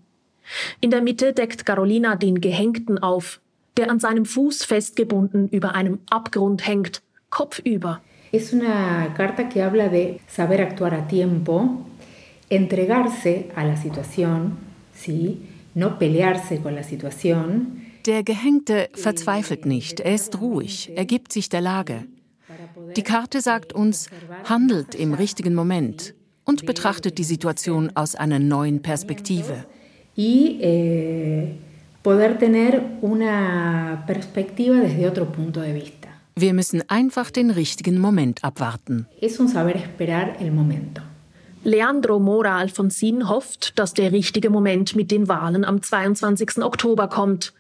In 0.81 0.91
der 0.91 1.01
Mitte 1.01 1.33
deckt 1.33 1.65
Carolina 1.65 2.17
den 2.17 2.43
Gehängten 2.43 2.99
auf, 2.99 3.41
der 3.79 3.91
an 3.91 4.01
seinem 4.01 4.27
Fuß 4.27 4.65
festgebunden 4.65 5.49
über 5.49 5.75
einem 5.75 6.01
Abgrund 6.11 6.67
hängt, 6.67 7.01
kopfüber. 7.31 8.03
Es 8.33 8.53
una 8.53 9.13
carta 9.15 9.45
que 9.45 9.63
habla 9.63 9.89
de 9.89 10.21
saber 10.27 10.61
actuar 10.61 10.95
a 10.95 11.07
tiempo, 11.07 11.87
entregarse 12.49 13.47
a 13.55 13.65
la 13.65 13.77
situación, 13.77 14.57
¿sí? 14.95 15.39
no 15.75 15.99
pelearse 15.99 16.61
con 16.61 16.75
la 16.75 16.83
situación. 16.83 17.87
Der 18.07 18.25
Gehängte 18.25 18.89
verzweifelt 18.95 19.65
nicht, 19.65 20.01
er 20.01 20.15
ist 20.15 20.41
ruhig, 20.41 20.91
er 20.97 21.05
gibt 21.05 21.33
sich 21.33 21.49
der 21.49 21.61
Lage. 21.61 22.05
Die 22.97 23.03
Karte 23.03 23.41
sagt 23.41 23.73
uns, 23.73 24.09
handelt 24.45 24.95
im 24.95 25.15
richtigen 25.15 25.55
Moment 25.55 26.15
und 26.45 26.67
betrachtet 26.67 27.19
die 27.19 27.25
Situation 27.25 27.93
aus 27.95 28.15
einer 28.15 28.39
neuen 28.39 28.83
Perspektive. 28.83 29.65
Eh. 30.17 31.49
Wir 36.35 36.55
müssen 36.55 36.83
einfach 36.89 37.31
den 37.31 37.51
richtigen 37.51 37.99
Moment 37.99 38.45
abwarten. 38.45 39.07
Es 39.21 39.39
un 39.39 39.49
saber 39.49 39.75
esperar 39.77 40.41
el 40.41 40.51
momento. 40.51 41.03
Leandro 41.65 42.19
Mora 42.19 42.59
Alfonsin 42.59 43.29
hofft, 43.29 43.79
dass 43.79 43.95
der 43.95 44.11
richtige 44.11 44.51
Moment 44.51 44.97
mit 44.97 45.13
den 45.13 45.29
Wahlen 45.29 45.65
am 45.65 45.81
22. 45.81 46.59
Oktober 46.63 47.07
kommt. 47.07 47.53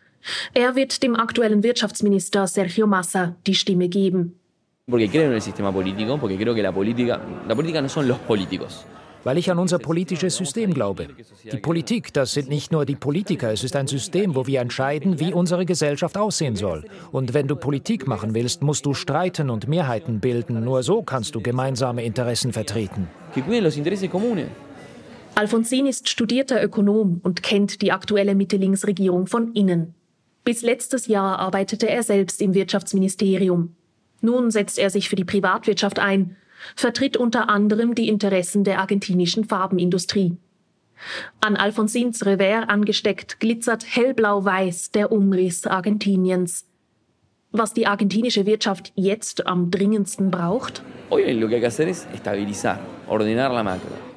Er 0.54 0.74
wird 0.74 1.04
dem 1.04 1.14
aktuellen 1.14 1.62
Wirtschaftsminister 1.62 2.48
Sergio 2.48 2.88
Massa 2.88 3.36
die 3.46 3.54
Stimme 3.54 3.88
geben. 3.88 4.40
Porque 4.90 5.08
creo 5.08 5.26
en 5.26 5.34
el 5.34 5.42
sistema 5.42 5.72
político, 5.72 6.18
porque 6.18 6.36
creo 6.36 6.54
que 6.54 6.62
la 6.62 6.72
política, 6.72 7.20
la 7.46 7.54
política 7.54 7.80
no 7.80 7.88
son 7.88 8.08
los 8.08 8.18
políticos 8.18 8.84
weil 9.24 9.38
ich 9.38 9.50
an 9.50 9.58
unser 9.58 9.78
politisches 9.78 10.36
System 10.36 10.74
glaube. 10.74 11.08
Die 11.50 11.58
Politik, 11.58 12.12
das 12.12 12.32
sind 12.32 12.48
nicht 12.48 12.72
nur 12.72 12.84
die 12.84 12.96
Politiker, 12.96 13.52
es 13.52 13.64
ist 13.64 13.76
ein 13.76 13.86
System, 13.86 14.34
wo 14.34 14.46
wir 14.46 14.60
entscheiden, 14.60 15.20
wie 15.20 15.32
unsere 15.32 15.64
Gesellschaft 15.64 16.16
aussehen 16.18 16.56
soll. 16.56 16.84
Und 17.12 17.34
wenn 17.34 17.46
du 17.46 17.56
Politik 17.56 18.06
machen 18.06 18.34
willst, 18.34 18.62
musst 18.62 18.86
du 18.86 18.94
streiten 18.94 19.50
und 19.50 19.68
Mehrheiten 19.68 20.20
bilden. 20.20 20.62
Nur 20.64 20.82
so 20.82 21.02
kannst 21.02 21.34
du 21.34 21.40
gemeinsame 21.40 22.04
Interessen 22.04 22.52
vertreten. 22.52 23.08
Alfonsin 25.34 25.86
ist 25.86 26.08
studierter 26.08 26.62
Ökonom 26.62 27.20
und 27.22 27.42
kennt 27.42 27.80
die 27.80 27.92
aktuelle 27.92 28.34
Mitte-Links-Regierung 28.34 29.26
von 29.26 29.52
innen. 29.54 29.94
Bis 30.44 30.62
letztes 30.62 31.06
Jahr 31.06 31.38
arbeitete 31.38 31.88
er 31.88 32.02
selbst 32.02 32.42
im 32.42 32.52
Wirtschaftsministerium. 32.52 33.76
Nun 34.22 34.50
setzt 34.50 34.78
er 34.78 34.88
sich 34.88 35.08
für 35.10 35.16
die 35.16 35.24
Privatwirtschaft 35.24 35.98
ein 35.98 36.36
vertritt 36.76 37.16
unter 37.16 37.48
anderem 37.48 37.94
die 37.94 38.08
Interessen 38.08 38.64
der 38.64 38.78
argentinischen 38.78 39.44
Farbenindustrie. 39.44 40.36
An 41.40 41.56
Alfonsins 41.56 42.24
Revers 42.24 42.68
angesteckt 42.68 43.40
glitzert 43.40 43.84
hellblau-weiß 43.84 44.92
der 44.92 45.10
Umriss 45.10 45.66
Argentiniens. 45.66 46.66
Was 47.50 47.74
die 47.74 47.86
argentinische 47.86 48.46
Wirtschaft 48.46 48.92
jetzt 48.94 49.46
am 49.46 49.70
dringendsten 49.70 50.30
braucht? 50.30 50.82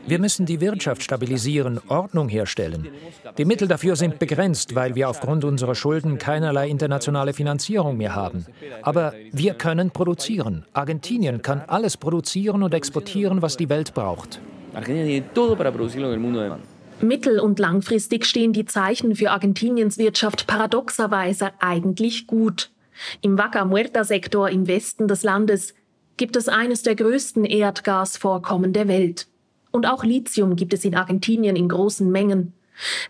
Wir 0.08 0.20
müssen 0.20 0.46
die 0.46 0.62
Wirtschaft 0.62 1.02
stabilisieren, 1.02 1.80
Ordnung 1.88 2.30
herstellen. 2.30 2.88
Die 3.38 3.46
Mittel 3.46 3.68
dafür 3.68 3.96
sind 3.96 4.20
begrenzt, 4.20 4.76
weil 4.76 4.94
wir 4.96 5.10
aufgrund 5.10 5.44
unserer 5.44 5.74
Schulden 5.74 6.20
keinerlei 6.20 6.70
internationale 6.70 7.34
Finanzierung 7.34 7.98
mehr 7.98 8.13
haben. 8.13 8.46
Aber 8.84 9.13
wir 9.32 9.56
können 9.56 9.89
produzieren. 9.89 10.65
Argentinien 10.74 11.41
kann 11.41 11.62
alles 11.68 11.98
produzieren 11.98 12.62
und 12.62 12.74
exportieren, 12.74 13.41
was 13.41 13.58
die 13.58 13.70
Welt 13.70 13.94
braucht. 13.94 14.39
Mittel- 17.02 17.39
und 17.39 17.60
langfristig 17.60 18.26
stehen 18.26 18.54
die 18.54 18.65
Zeichen 18.65 19.15
für 19.15 19.32
Argentiniens 19.32 19.98
Wirtschaft 19.98 20.48
paradoxerweise 20.48 21.50
eigentlich 21.60 22.28
gut. 22.28 22.72
Im 23.22 23.38
Vaca 23.38 23.65
Muerta-Sektor 23.65 24.50
im 24.50 24.68
Westen 24.68 25.08
des 25.08 25.24
Landes 25.24 25.74
gibt 26.18 26.36
es 26.36 26.48
eines 26.48 26.84
der 26.84 26.96
größten 26.96 27.44
Erdgasvorkommen 27.44 28.72
der 28.72 28.88
Welt. 28.88 29.28
Und 29.76 29.86
auch 29.86 30.06
Lithium 30.06 30.56
gibt 30.56 30.74
es 30.74 30.86
in 30.86 30.96
Argentinien 30.96 31.58
in 31.58 31.68
großen 31.68 32.10
Mengen. 32.10 32.54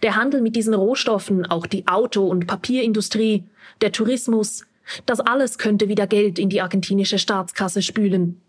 Der 0.02 0.16
Handel 0.16 0.42
mit 0.42 0.56
diesen 0.56 0.74
Rohstoffen, 0.74 1.46
auch 1.46 1.68
die 1.68 1.86
Auto- 1.86 2.26
und 2.26 2.48
Papierindustrie, 2.48 3.44
der 3.82 3.92
Tourismus, 3.92 4.66
das 5.06 5.20
alles 5.20 5.60
könnte 5.60 5.90
wieder 5.90 6.08
Geld 6.08 6.40
in 6.40 6.50
die 6.50 6.62
argentinische 6.62 7.20
Staatskasse 7.20 7.84
spülen. 7.84 8.42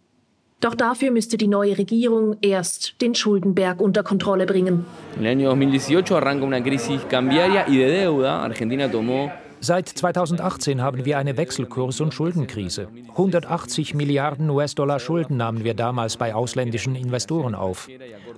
Doch 0.61 0.75
dafür 0.75 1.11
müsste 1.11 1.37
die 1.37 1.47
neue 1.47 1.77
Regierung 1.77 2.39
erst 2.41 3.03
den 3.03 3.15
Schuldenberg 3.15 3.83
unter 3.83 4.03
Kontrolle 4.03 4.47
bringen. 4.47 4.87
En 5.19 5.27
el 5.27 5.37
año 5.37 5.51
2018 5.51 6.17
arranca 6.17 6.47
una 6.47 6.63
crisis 6.63 7.03
cambiaria 7.11 7.69
y 7.69 7.77
de 7.77 8.05
deuda. 8.05 8.43
Argentina 8.43 8.91
tomó 8.91 9.31
Seit 9.67 9.89
2018 9.89 10.81
haben 10.81 11.05
wir 11.05 11.19
eine 11.19 11.37
Wechselkurs- 11.37 12.01
und 12.01 12.15
Schuldenkrise. 12.15 12.87
180 13.09 13.95
Milliarden 13.95 14.49
US-Dollar 14.49 15.01
Schulden 15.01 15.39
nahmen 15.39 15.65
wir 15.65 15.75
damals 15.75 16.17
bei 16.17 16.37
ausländischen 16.37 16.95
Investoren 16.95 17.57
auf. 17.57 17.89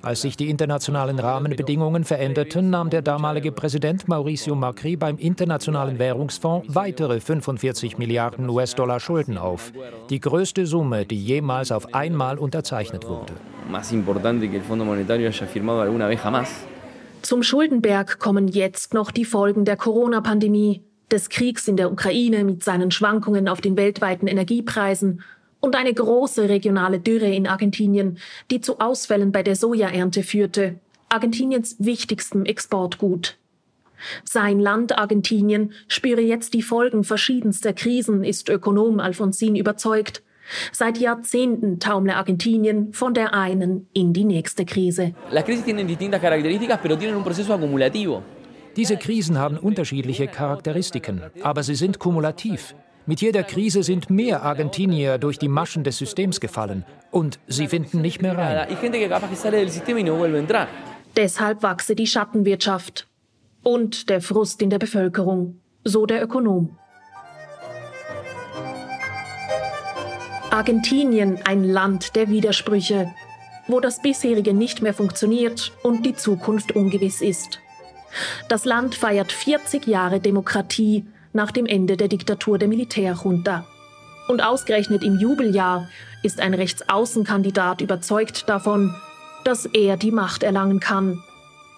Als 0.00 0.22
sich 0.22 0.38
die 0.38 0.48
internationalen 0.48 1.18
Rahmenbedingungen 1.18 2.04
veränderten, 2.04 2.70
nahm 2.70 2.88
der 2.88 3.02
damalige 3.02 3.52
Präsident 3.52 4.08
Mauricio 4.08 4.54
Macri 4.54 4.96
beim 4.96 5.18
Internationalen 5.18 5.98
Währungsfonds 5.98 6.74
weitere 6.74 7.20
45 7.20 7.98
Milliarden 7.98 8.48
US-Dollar 8.48 8.98
Schulden 8.98 9.36
auf. 9.36 9.70
Die 10.08 10.20
größte 10.20 10.64
Summe, 10.64 11.04
die 11.04 11.22
jemals 11.22 11.72
auf 11.72 11.92
einmal 11.92 12.38
unterzeichnet 12.38 13.06
wurde. 13.06 13.34
Zum 17.20 17.42
Schuldenberg 17.42 18.18
kommen 18.18 18.48
jetzt 18.48 18.94
noch 18.94 19.10
die 19.10 19.24
Folgen 19.26 19.66
der 19.66 19.76
Corona-Pandemie, 19.76 20.87
des 21.10 21.28
Kriegs 21.28 21.68
in 21.68 21.76
der 21.76 21.90
Ukraine 21.90 22.44
mit 22.44 22.62
seinen 22.62 22.90
Schwankungen 22.90 23.48
auf 23.48 23.60
den 23.60 23.76
weltweiten 23.76 24.26
Energiepreisen 24.26 25.22
und 25.60 25.74
eine 25.74 25.92
große 25.92 26.48
regionale 26.48 27.00
Dürre 27.00 27.32
in 27.32 27.46
Argentinien, 27.46 28.18
die 28.50 28.60
zu 28.60 28.78
Ausfällen 28.78 29.32
bei 29.32 29.42
der 29.42 29.56
Sojaernte 29.56 30.22
führte, 30.22 30.76
Argentiniens 31.08 31.76
wichtigstem 31.78 32.44
Exportgut. 32.44 33.36
Sein 34.24 34.60
Land 34.60 34.96
Argentinien 34.96 35.72
spüre 35.88 36.20
jetzt 36.20 36.54
die 36.54 36.62
Folgen 36.62 37.02
verschiedenster 37.02 37.72
Krisen, 37.72 38.22
ist 38.22 38.48
Ökonom 38.48 39.00
Alfonsin 39.00 39.56
überzeugt. 39.56 40.22
Seit 40.72 40.98
Jahrzehnten 40.98 41.78
taumle 41.78 42.16
Argentinien 42.16 42.92
von 42.92 43.12
der 43.12 43.34
einen 43.34 43.88
in 43.92 44.12
die 44.12 44.24
nächste 44.24 44.64
Krise. 44.64 45.14
Las 45.30 45.44
crisis 45.44 45.64
tienen 45.64 45.86
distintas 45.86 46.20
características, 46.20 46.78
pero 46.80 46.96
tienen 46.96 47.16
un 47.16 47.24
proceso 47.24 47.52
acumulativo. 47.52 48.22
Diese 48.78 48.96
Krisen 48.96 49.38
haben 49.38 49.58
unterschiedliche 49.58 50.28
Charakteristiken, 50.28 51.20
aber 51.42 51.64
sie 51.64 51.74
sind 51.74 51.98
kumulativ. 51.98 52.76
Mit 53.06 53.20
jeder 53.20 53.42
Krise 53.42 53.82
sind 53.82 54.08
mehr 54.08 54.44
Argentinier 54.44 55.18
durch 55.18 55.36
die 55.36 55.48
Maschen 55.48 55.82
des 55.82 55.98
Systems 55.98 56.38
gefallen 56.38 56.84
und 57.10 57.40
sie 57.48 57.66
finden 57.66 58.00
nicht 58.00 58.22
mehr 58.22 58.38
rein. 58.38 58.68
Deshalb 61.16 61.62
wachse 61.64 61.96
die 61.96 62.06
Schattenwirtschaft 62.06 63.08
und 63.64 64.10
der 64.10 64.20
Frust 64.20 64.62
in 64.62 64.70
der 64.70 64.78
Bevölkerung, 64.78 65.60
so 65.82 66.06
der 66.06 66.22
Ökonom. 66.22 66.78
Argentinien 70.50 71.40
ein 71.44 71.64
Land 71.64 72.14
der 72.14 72.28
Widersprüche, 72.28 73.12
wo 73.66 73.80
das 73.80 74.00
bisherige 74.00 74.54
nicht 74.54 74.82
mehr 74.82 74.94
funktioniert 74.94 75.72
und 75.82 76.06
die 76.06 76.14
Zukunft 76.14 76.76
ungewiss 76.76 77.20
ist. 77.20 77.58
Das 78.48 78.64
Land 78.64 78.94
feiert 78.94 79.32
40 79.32 79.86
Jahre 79.86 80.20
Demokratie 80.20 81.06
nach 81.32 81.50
dem 81.50 81.66
Ende 81.66 81.96
der 81.96 82.08
Diktatur 82.08 82.58
der 82.58 82.68
Militärjunta. 82.68 83.66
Und 84.28 84.42
ausgerechnet 84.42 85.02
im 85.02 85.18
Jubeljahr 85.18 85.88
ist 86.22 86.40
ein 86.40 86.54
Rechtsaußenkandidat 86.54 87.80
überzeugt 87.80 88.48
davon, 88.48 88.94
dass 89.44 89.66
er 89.66 89.96
die 89.96 90.10
Macht 90.10 90.42
erlangen 90.42 90.80
kann. 90.80 91.22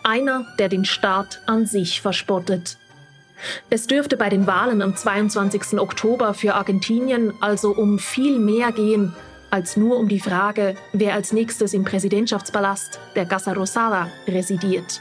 Einer, 0.03 0.47
der 0.59 0.69
den 0.69 0.85
Staat 0.85 1.43
an 1.47 1.67
sich 1.67 2.01
verspottet. 2.01 2.79
Es 3.71 3.87
dürfte 3.87 4.17
bei 4.17 4.29
den 4.29 4.47
Wahlen 4.47 4.83
am 4.83 4.97
22. 4.97 5.79
Oktober 5.79 6.35
für 6.35 6.55
Argentinien 6.55 7.33
also 7.41 7.71
um 7.71 7.99
viel 7.99 8.39
mehr 8.39 8.73
gehen 8.73 9.15
als 9.51 9.77
nur 9.77 9.99
um 9.99 10.09
die 10.09 10.21
Frage, 10.21 10.77
wer 10.93 11.15
als 11.15 11.33
nächstes 11.33 11.75
im 11.75 11.85
Präsidentschaftspalast 11.85 13.01
der 13.17 13.27
Casa 13.27 13.53
Rosada 13.53 14.09
residiert. 14.29 15.01